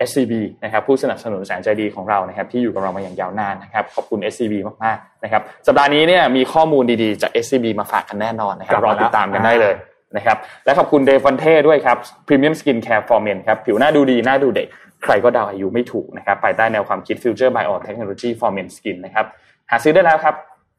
[0.09, 0.33] SCB
[0.63, 9.73] นะครับผู้สนับสนุนแสนใจดีของเรานะครับที่อยู่กับเรามาอย่างยาวนานนะครับขอบคุณ SCB มากๆนะครับสัปดาห์นี้เนี่ยมีข้อมูลดีๆจาก SCB มาฝากกันแน่นอนนะครับกลับรอมาแล้วติดตามกันได้เลย
[10.17, 11.97] นะครับและขอบคุณ Devante ด้วยครับ
[12.27, 14.67] Premium Skincare for Men ครับผิวหน้าดูดีหน้าดูเด็ก
[15.03, 19.25] ใครก็เดาอายุไม่ถูกนะครับภายใต้แนวความคิด Future Biotechnology for Men Skin นะครับ
[19.69, 20.35] หาซื้อได้แล้วครับ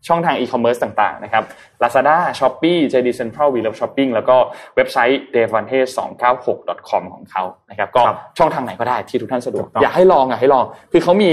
[0.08, 1.44] ช่องทางอีคอมเมิร์ซต่างๆนะครับ
[1.82, 4.36] Lazada, Shopee, JD Central, We Love Shopping แล้วก็
[4.76, 11.32] เว็บไซต์ d e v a n t e 2 9 6 com ของเขานะครับ ก็ครับช่องทางไหนก็ได้ที่ทุกท่านสะดวกถูกต้องอยากให้ลองอยากให้ลอง คือเขามี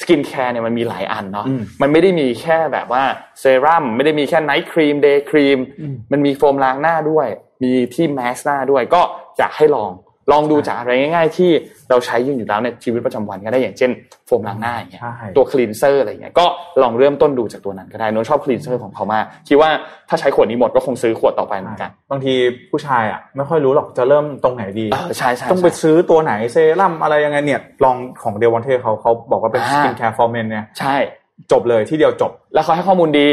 [0.00, 3.02] skincare เนี่ยมันมีหลายอันเนาะอืมมันไม่ได้มีแค่แบบว่า
[3.40, 7.28] เซรั่มไม่ได้มีแค่ night cream day cream อืมมันมีโฟมล้างหน้าด้วย
[7.62, 9.02] มีที่แมสหน้าด้วย ก็
[9.38, 9.90] อยากให้ลอง
[10.32, 11.50] ลองดูจากอะไรง่าย ๆ ที่
[11.90, 13.90] เราใช้อยู่แล้วในชีวิตประจำวันก็ได้อย่างเช่น
[14.26, 16.46] โฟมล้างหน้าอย่างเงี้ยใช่ตัว cleanser อะไรเงี้ยก็
[16.82, 19.70] ลองเริ่มต้นดูจากตัวนั้นก็ได้นนชอบ cleanser ของเขามากคิดว่า
[20.08, 22.34] ถ้าใช้ขวดนี้หมดก็คงซื้อขวดต่อไปเหมือนกัน บางที
[22.70, 30.96] ผู้ชายอะไม่ค่อยรู้หรอกจะเริ่มตรงไหนดีเออใช่ใช่ต้องไปใช่ซื้อตัวไหนเซรั่มอะไรยังไงเนี่ยลองของเดวอนเทเขาเขาบอกว่าเป็นอ่า skincare for men เนี่ยใช่
[31.52, 33.28] จบเลยที่เดียวจบ แล้วเขาให้ข้อมูลดี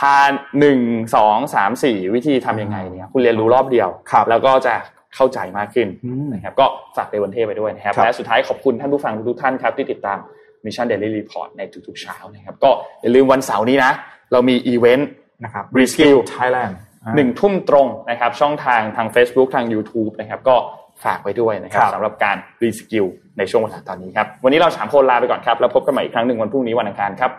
[0.00, 0.78] ทานหนึ่ง
[1.16, 4.74] สองสามสี่วิธีทำยังไงเนี่ยคุณเรียนรู้รอบเดียวครับแล้วก็จะ
[5.16, 10.18] เข้าใจมากขึ้นอืมนะครับก็ฝากเดวันเทไปด้วยนะครับครับ และสุดท้ายขอบคุณท่านผู้ฟังทุกๆท่านครับที่ติดตาม
[10.64, 12.70] Mission Daily Report ในทุกๆเช้านะครับก็
[13.02, 13.92] อย่าลืมวันเสาร์นี้นะ
[14.32, 15.08] เรามีอีเวนต์
[15.44, 16.72] นะครับ Reskill Thailand
[17.04, 20.56] อ่าหนึ่งทุ่มตรงนะครับช่องทางทาง Facebook ทาง YouTube นะครับก็
[21.04, 23.06] ฝากไว้ด้วยนะครับครับสำหรับการreskill
[23.38, 27.30] ในช่วงเวลาตอนนี้ครับวันนี้เราสามคนลาไปก่อนครับ แล้วพบกันใหม่อีกครั้งหนึ่งวันพรุ่งนี้วันอังคารครับ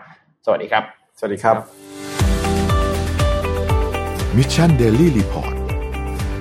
[0.46, 0.82] สวัสดีครับ
[1.18, 1.56] สวัสดีครับ
[4.36, 5.57] Mission Daily Report